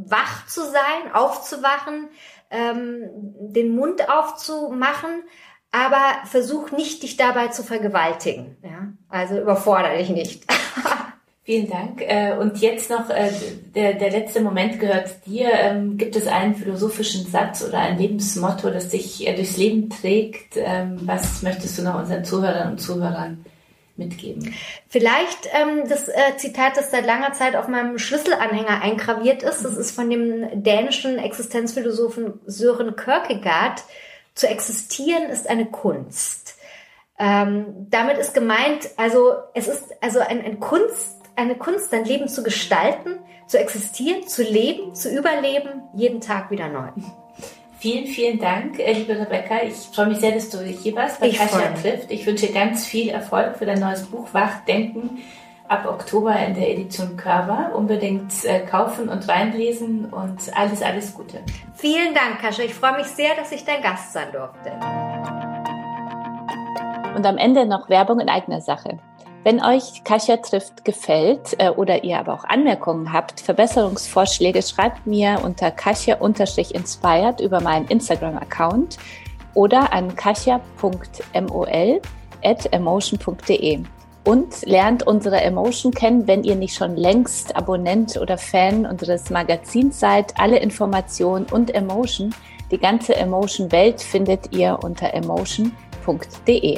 [0.06, 2.10] wach zu sein, aufzuwachen,
[2.50, 5.24] ähm, den Mund aufzumachen,
[5.72, 8.58] aber versuch nicht, dich dabei zu vergewaltigen.
[8.64, 8.94] Ja?
[9.08, 10.46] Also überfordere dich nicht.
[11.50, 12.02] Vielen Dank.
[12.02, 13.32] Äh, und jetzt noch, äh,
[13.74, 15.50] der, der letzte Moment gehört dir.
[15.52, 20.58] Ähm, gibt es einen philosophischen Satz oder ein Lebensmotto, das dich äh, durchs Leben trägt?
[20.58, 23.44] Ähm, was möchtest du noch unseren Zuhörern und Zuhörern
[23.98, 24.54] mitgeben?
[24.90, 26.06] Vielleicht ähm, das
[26.38, 29.66] Zitat, das seit langer Zeit auf meinem Schlüsselanhänger eingraviert ist.
[29.66, 33.82] Das ist von dem dänischen Existenzphilosophen Sören Kierkegaard.
[34.36, 36.58] Zu existieren ist eine Kunst.
[37.18, 42.28] Ähm, damit ist gemeint, also es ist also ein, ein Kunst eine Kunst, dein Leben
[42.28, 46.90] zu gestalten, zu existieren, zu leben, zu überleben, jeden Tag wieder neu.
[47.80, 49.64] Vielen, vielen Dank, äh, liebe Rebecca.
[49.64, 52.12] Ich freue mich sehr, dass du hier warst bei Kasia trifft.
[52.12, 55.20] Ich wünsche dir ganz viel Erfolg für dein neues Buch Wachdenken
[55.70, 57.72] ab Oktober in der Edition Körper.
[57.74, 61.42] Unbedingt äh, kaufen und reinlesen und alles, alles Gute.
[61.76, 62.64] Vielen Dank, Kascha.
[62.64, 64.74] Ich freue mich sehr, dass ich dein Gast sein durfte.
[67.16, 69.00] Und am Ende noch Werbung in eigener Sache.
[69.50, 75.40] Wenn euch Kasia trifft gefällt äh, oder ihr aber auch Anmerkungen habt, Verbesserungsvorschläge, schreibt mir
[75.44, 79.00] unter kasia-inspired über meinen Instagram-Account
[79.56, 82.02] oder an kasia.mol
[82.44, 83.80] at emotion.de
[84.24, 90.00] und lernt unsere Emotion kennen, wenn ihr nicht schon längst Abonnent oder Fan unseres Magazins
[90.00, 90.40] seid.
[90.40, 92.36] Alle Informationen und Emotion,
[92.70, 96.78] die ganze Emotion-Welt findet ihr unter emotion.de.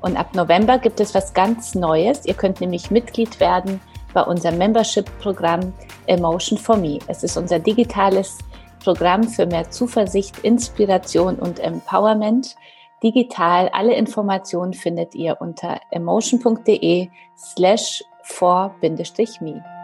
[0.00, 2.26] Und ab November gibt es was ganz Neues.
[2.26, 3.80] Ihr könnt nämlich Mitglied werden
[4.14, 5.72] bei unserem Membership-Programm
[6.06, 6.98] Emotion for Me.
[7.06, 8.38] Es ist unser digitales
[8.82, 12.56] Programm für mehr Zuversicht, Inspiration und Empowerment.
[13.02, 13.68] Digital.
[13.72, 19.75] Alle Informationen findet ihr unter emotion.de slash for-me.